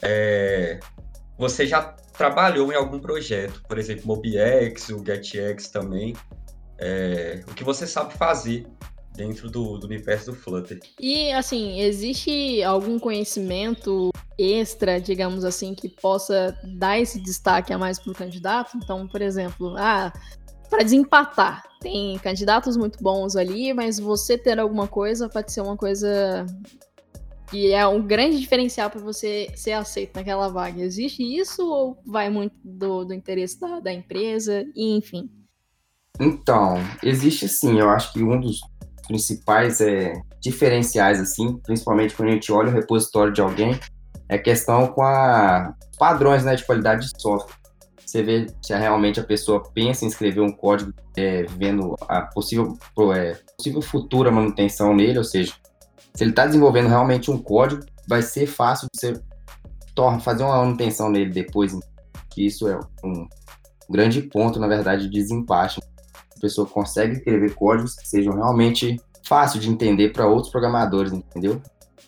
é, 0.03 0.81
você 1.39 1.67
já 1.67 1.83
trabalhou 2.17 2.73
em 2.73 2.77
algum 2.77 2.99
projeto, 2.99 3.63
por 3.67 3.79
exemplo, 3.79 4.07
MobiX, 4.07 4.91
o 4.91 5.05
GetX 5.05 5.69
também, 5.69 6.15
é, 6.81 7.45
o 7.47 7.55
que 7.55 7.63
você 7.63 7.87
sabe 7.87 8.15
fazer 8.15 8.67
dentro 9.15 9.51
do, 9.51 9.77
do, 9.77 9.87
universo 9.87 10.33
do 10.33 10.37
Flutter. 10.37 10.81
E 10.99 11.31
assim, 11.33 11.81
existe 11.81 12.63
algum 12.63 12.99
conhecimento 12.99 14.11
extra, 14.39 15.01
digamos 15.01 15.45
assim, 15.45 15.75
que 15.75 15.89
possa 15.89 16.57
dar 16.79 16.99
esse 16.99 17.21
destaque 17.21 17.73
a 17.73 17.79
mais 17.79 17.99
para 17.99 18.13
o 18.13 18.15
candidato? 18.15 18.77
Então, 18.77 19.07
por 19.07 19.21
exemplo, 19.21 19.75
ah, 19.77 20.11
para 20.71 20.83
desempatar, 20.83 21.63
tem 21.81 22.19
candidatos 22.19 22.77
muito 22.77 23.03
bons 23.03 23.37
ali, 23.37 23.75
mas 23.75 23.99
você 23.99 24.39
ter 24.39 24.59
alguma 24.59 24.89
coisa 24.89 25.29
pode 25.29 25.53
ser 25.53 25.61
uma 25.61 25.77
coisa 25.77 26.47
que 27.51 27.73
é 27.73 27.85
um 27.87 28.01
grande 28.01 28.39
diferencial 28.39 28.89
para 28.89 29.01
você 29.01 29.51
ser 29.57 29.73
aceito 29.73 30.15
naquela 30.15 30.49
vaga. 30.49 30.81
Existe 30.81 31.23
isso 31.23 31.69
ou 31.69 32.01
vai 32.07 32.31
muito 32.31 32.55
do, 32.63 33.05
do 33.05 33.13
interesse 33.13 33.59
da, 33.61 33.81
da 33.81 33.93
empresa? 33.93 34.65
E, 34.75 34.97
enfim. 34.97 35.29
Então, 36.21 36.77
existe 37.03 37.49
sim. 37.49 37.81
Eu 37.81 37.89
acho 37.89 38.13
que 38.13 38.23
um 38.23 38.39
dos 38.39 38.61
principais 39.09 39.81
é, 39.81 40.13
diferenciais, 40.41 41.19
assim, 41.19 41.57
principalmente 41.65 42.15
quando 42.15 42.29
a 42.29 42.33
gente 42.33 42.53
olha 42.53 42.69
o 42.69 42.73
repositório 42.73 43.33
de 43.33 43.41
alguém, 43.41 43.81
é 44.29 44.39
questão 44.39 44.87
com 44.87 45.03
a 45.03 45.75
padrões 45.99 46.45
né, 46.45 46.55
de 46.55 46.65
qualidade 46.65 47.07
de 47.07 47.21
software. 47.21 47.55
Você 48.05 48.23
vê 48.23 48.47
se 48.63 48.75
realmente 48.77 49.19
a 49.19 49.25
pessoa 49.25 49.63
pensa 49.73 50.05
em 50.05 50.09
escrever 50.09 50.41
um 50.41 50.51
código 50.51 50.93
é, 51.17 51.45
vendo 51.45 51.97
a 52.09 52.23
possível, 52.23 52.77
é, 53.15 53.37
possível 53.57 53.81
futura 53.81 54.31
manutenção 54.31 54.95
nele, 54.95 55.19
ou 55.19 55.25
seja, 55.25 55.55
se 56.15 56.25
ele 56.25 56.31
está 56.31 56.45
desenvolvendo 56.45 56.89
realmente 56.89 57.31
um 57.31 57.39
código, 57.39 57.83
vai 58.09 58.23
ser 58.23 58.47
fácil 58.47 58.89
de 58.93 59.01
você 59.01 59.23
fazer 60.23 60.43
uma 60.43 60.57
manutenção 60.57 61.11
nele 61.11 61.31
depois. 61.31 61.73
Que 62.31 62.47
isso 62.47 62.69
é 62.69 62.79
um 63.05 63.29
grande 63.89 64.23
ponto, 64.23 64.59
na 64.59 64.67
verdade, 64.67 65.05
de 65.05 65.11
desempate. 65.11 65.81
Pessoa 66.41 66.67
consegue 66.67 67.15
escrever 67.15 67.55
códigos 67.55 67.95
que 67.95 68.09
sejam 68.09 68.35
realmente 68.35 68.97
fáceis 69.25 69.63
de 69.63 69.71
entender 69.71 70.13
para 70.13 70.27
outros 70.27 70.51
programadores, 70.51 71.13
entendeu? 71.13 71.61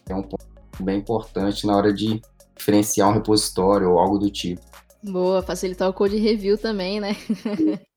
É 0.09 0.15
um 0.15 0.23
ponto 0.23 0.45
bem 0.81 0.99
importante 0.99 1.67
na 1.67 1.77
hora 1.77 1.93
de 1.93 2.21
diferenciar 2.57 3.09
um 3.09 3.13
repositório 3.13 3.91
ou 3.91 3.99
algo 3.99 4.19
do 4.19 4.31
tipo. 4.31 4.63
Boa, 5.03 5.43
facilitar 5.43 5.89
o 5.89 5.93
code 5.93 6.17
review 6.17 6.57
também, 6.57 7.01
né? 7.01 7.17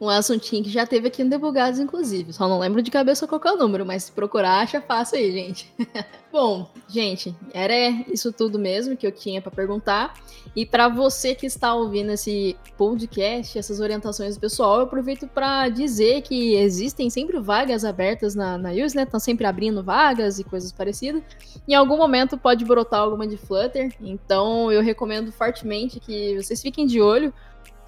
um 0.00 0.08
assuntinho 0.08 0.62
que 0.62 0.70
já 0.70 0.86
teve 0.86 1.08
aqui 1.08 1.24
no 1.24 1.30
Debugados, 1.30 1.80
inclusive. 1.80 2.32
Só 2.32 2.48
não 2.48 2.60
lembro 2.60 2.80
de 2.80 2.92
cabeça 2.92 3.26
qual 3.26 3.40
é 3.44 3.52
o 3.52 3.56
número, 3.56 3.84
mas 3.84 4.04
se 4.04 4.12
procurar, 4.12 4.60
acha 4.60 4.80
fácil 4.80 5.18
aí, 5.18 5.32
gente. 5.32 5.72
Bom, 6.30 6.70
gente, 6.86 7.34
era 7.52 7.74
isso 8.08 8.32
tudo 8.32 8.56
mesmo 8.56 8.96
que 8.96 9.04
eu 9.04 9.10
tinha 9.10 9.42
para 9.42 9.50
perguntar. 9.50 10.14
E 10.54 10.64
para 10.64 10.88
você 10.88 11.34
que 11.34 11.44
está 11.44 11.74
ouvindo 11.74 12.12
esse 12.12 12.56
podcast, 12.76 13.58
essas 13.58 13.80
orientações 13.80 14.36
do 14.36 14.40
pessoal, 14.40 14.76
eu 14.76 14.84
aproveito 14.84 15.26
para 15.26 15.68
dizer 15.70 16.22
que 16.22 16.54
existem 16.54 17.10
sempre 17.10 17.40
vagas 17.40 17.84
abertas 17.84 18.36
na, 18.36 18.56
na 18.56 18.70
Usenet, 18.70 18.94
né? 18.94 19.02
Estão 19.02 19.18
sempre 19.18 19.44
abrindo 19.44 19.82
vagas 19.82 20.38
e 20.38 20.44
coisas 20.44 20.70
parecidas. 20.70 21.20
Em 21.66 21.74
algum 21.74 21.96
momento 21.96 22.38
pode 22.38 22.64
brotar 22.64 23.00
alguma 23.00 23.26
de 23.26 23.36
Flutter, 23.36 23.92
então 24.00 24.70
eu 24.70 24.82
recomendo 24.82 25.32
fortemente 25.32 25.98
que 25.98 26.36
vocês 26.40 26.62
fiquem 26.62 26.86
de 26.86 27.00
olho 27.00 27.34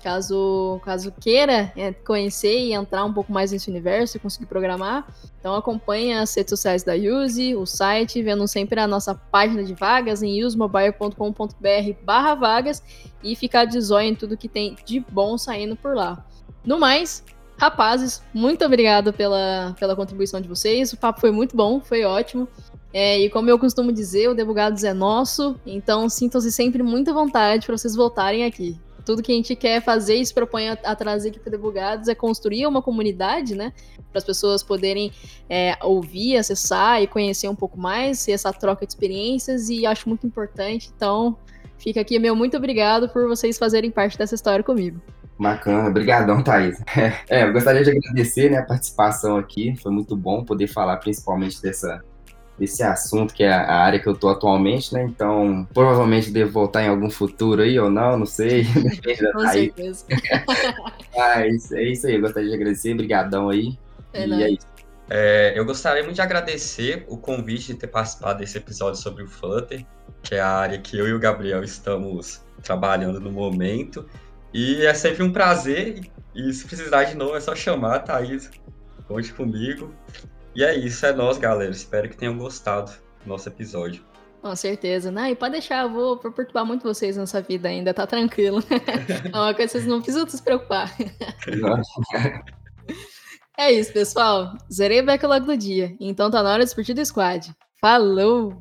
caso, 0.03 0.81
caso 0.85 1.13
queira 1.21 1.73
é, 1.77 1.93
conhecer 1.93 2.59
e 2.59 2.73
entrar 2.73 3.05
um 3.05 3.13
pouco 3.13 3.33
mais 3.33 3.53
nesse 3.53 3.71
universo 3.71 4.17
e 4.17 4.21
conseguir 4.21 4.47
programar. 4.47 5.07
Então 5.39 5.55
acompanhe 5.55 6.15
as 6.15 6.35
redes 6.35 6.51
sociais 6.51 6.83
da 6.83 6.95
Use, 6.95 7.55
o 7.55 7.67
site, 7.67 8.23
vendo 8.23 8.47
sempre 8.49 8.81
a 8.81 8.87
nossa 8.87 9.15
página 9.15 9.63
de 9.63 9.75
vagas 9.75 10.23
em 10.23 10.45
usemobile.com.br 10.45 12.03
barra 12.03 12.35
vagas 12.35 12.83
e 13.23 13.35
ficar 13.37 13.65
de 13.65 13.81
zóio 13.81 14.09
em 14.09 14.15
tudo 14.15 14.37
que 14.37 14.49
tem 14.49 14.77
de 14.85 15.01
bom 15.01 15.37
saindo 15.37 15.77
por 15.77 15.95
lá. 15.95 16.25
No 16.65 16.79
mais, 16.79 17.25
rapazes, 17.57 18.23
muito 18.33 18.65
obrigado 18.65 19.13
pela, 19.13 19.75
pela 19.79 19.97
contribuição 19.97 20.41
de 20.41 20.49
vocês. 20.49 20.93
O 20.93 20.97
papo 20.97 21.21
foi 21.21 21.31
muito 21.31 21.57
bom, 21.57 21.81
foi 21.81 22.05
ótimo. 22.05 22.49
É, 22.93 23.21
e 23.21 23.29
como 23.29 23.51
eu 23.51 23.59
costumo 23.59 23.93
dizer, 23.93 24.29
o 24.29 24.35
Debugados 24.35 24.83
é 24.83 24.95
nosso, 24.95 25.57
então 25.67 26.09
sintam-se 26.09 26.51
sempre 26.51 26.83
muita 26.83 27.13
vontade 27.13 27.67
para 27.67 27.77
vocês 27.77 27.95
voltarem 27.95 28.45
aqui 28.45 28.79
tudo 29.09 29.23
que 29.23 29.33
a 29.33 29.35
gente 29.35 29.57
quer 29.57 29.81
fazer 29.81 30.17
e 30.17 30.27
se 30.27 30.35
propõe 30.35 30.69
a, 30.69 30.73
a 30.85 30.95
trazer 30.95 31.31
aqui 31.31 31.39
para 31.39 31.51
Debugados 31.51 32.09
é 32.09 32.15
construir 32.15 32.67
uma 32.67 32.83
comunidade, 32.83 33.55
né? 33.55 33.73
Para 34.11 34.19
as 34.19 34.25
pessoas 34.25 34.63
poderem 34.63 35.11
é, 35.49 35.75
ouvir, 35.81 36.37
acessar 36.37 37.03
e 37.03 37.07
conhecer 37.07 37.49
um 37.49 37.55
pouco 37.55 37.81
mais, 37.81 38.19
ser 38.19 38.33
essa 38.33 38.53
troca 38.53 38.85
de 38.85 38.93
experiências, 38.93 39.71
e 39.71 39.87
acho 39.87 40.11
muito 40.11 40.27
importante. 40.27 40.91
Então, 40.95 41.39
fica 41.79 42.03
aqui 42.03 42.19
meu 42.19 42.37
muito 42.37 42.55
obrigado 42.59 43.09
por 43.09 43.27
vocês 43.27 43.57
fazerem 43.57 43.91
parte 43.91 44.19
dessa 44.19 44.35
história 44.35 44.63
comigo. 44.63 45.01
Bacana, 45.39 45.89
obrigadão, 45.89 46.43
Thaís. 46.43 46.79
É, 47.31 47.45
eu 47.45 47.53
gostaria 47.55 47.83
de 47.83 47.91
agradecer 47.91 48.51
né, 48.51 48.59
a 48.59 48.63
participação 48.63 49.39
aqui, 49.39 49.75
foi 49.81 49.91
muito 49.91 50.15
bom 50.15 50.45
poder 50.45 50.67
falar 50.67 50.99
principalmente 50.99 51.63
dessa 51.63 52.05
desse 52.59 52.83
assunto, 52.83 53.33
que 53.33 53.45
é 53.45 53.53
a 53.53 53.77
área 53.77 54.01
que 54.01 54.09
eu 54.09 54.15
tô 54.15 54.29
atualmente, 54.29 54.93
né? 54.93 55.05
Então, 55.05 55.67
provavelmente 55.73 56.31
devo 56.31 56.51
voltar 56.51 56.83
em 56.83 56.89
algum 56.89 57.11
futuro 57.11 57.63
aí 57.63 57.79
ou 57.79 57.89
não, 57.89 58.19
não 58.19 58.27
sei. 58.27 58.65
Com 59.33 59.49
certeza. 59.49 60.05
Mas 61.17 61.73
é 61.73 61.83
isso 61.83 62.07
aí, 62.07 62.17
eu 62.17 62.21
gostaria 62.21 62.49
de 62.49 62.55
agradecer, 62.55 62.95
brigadão 62.95 63.49
aí. 63.49 63.79
É 64.13 64.27
e 64.27 64.43
é 64.43 64.51
isso. 64.51 64.67
É, 65.11 65.55
eu 65.57 65.65
gostaria 65.65 66.03
muito 66.03 66.17
de 66.17 66.21
agradecer 66.21 67.05
o 67.09 67.17
convite 67.17 67.73
de 67.73 67.75
ter 67.75 67.87
participado 67.87 68.41
desse 68.41 68.59
episódio 68.59 69.01
sobre 69.01 69.23
o 69.23 69.29
Flutter, 69.29 69.85
que 70.23 70.35
é 70.35 70.41
a 70.41 70.51
área 70.51 70.79
que 70.79 70.99
eu 70.99 71.09
e 71.09 71.15
o 71.15 71.19
Gabriel 71.19 71.65
estamos 71.65 72.43
trabalhando 72.63 73.19
no 73.19 73.33
momento. 73.33 74.07
E 74.53 74.85
é 74.85 74.93
sempre 74.95 75.23
um 75.23 75.33
prazer, 75.33 76.01
e 76.35 76.53
se 76.53 76.67
precisar 76.67 77.05
de 77.05 77.15
novo 77.15 77.37
é 77.37 77.41
só 77.41 77.55
chamar, 77.55 78.01
Thaís, 78.01 78.51
conte 79.07 79.33
comigo. 79.33 79.95
E 80.59 80.65
é 80.65 80.75
isso, 80.77 81.07
é 81.07 81.13
nós, 81.13 81.39
galera. 81.39 81.71
Espero 81.71 82.09
que 82.09 82.17
tenham 82.17 82.37
gostado 82.37 82.91
do 83.23 83.29
nosso 83.29 83.49
episódio. 83.49 84.05
Com 84.43 84.57
certeza. 84.57 85.09
Não, 85.09 85.25
e 85.25 85.37
pode 85.37 85.53
deixar, 85.53 85.85
eu 85.85 85.89
vou 85.89 86.17
perturbar 86.17 86.67
muito 86.67 86.83
vocês 86.83 87.17
nessa 87.17 87.41
vida 87.41 87.69
ainda, 87.69 87.95
tá 87.95 88.09
tranquilo. 88.09 88.59
é 89.33 89.39
uma 89.39 89.55
coisa 89.55 89.67
que 89.67 89.69
vocês 89.69 89.87
não 89.87 90.03
precisam 90.03 90.29
se 90.29 90.43
preocupar. 90.43 90.93
é 93.57 93.71
isso, 93.71 93.93
pessoal. 93.93 94.53
Zerei 94.69 95.01
o 95.01 95.07
backlog 95.07 95.47
do 95.47 95.57
dia. 95.57 95.95
Então 96.01 96.29
tá 96.29 96.43
na 96.43 96.51
hora 96.51 96.65
de 96.65 96.65
discutir 96.65 96.93
do 96.93 97.07
squad. 97.07 97.55
Falou! 97.81 98.59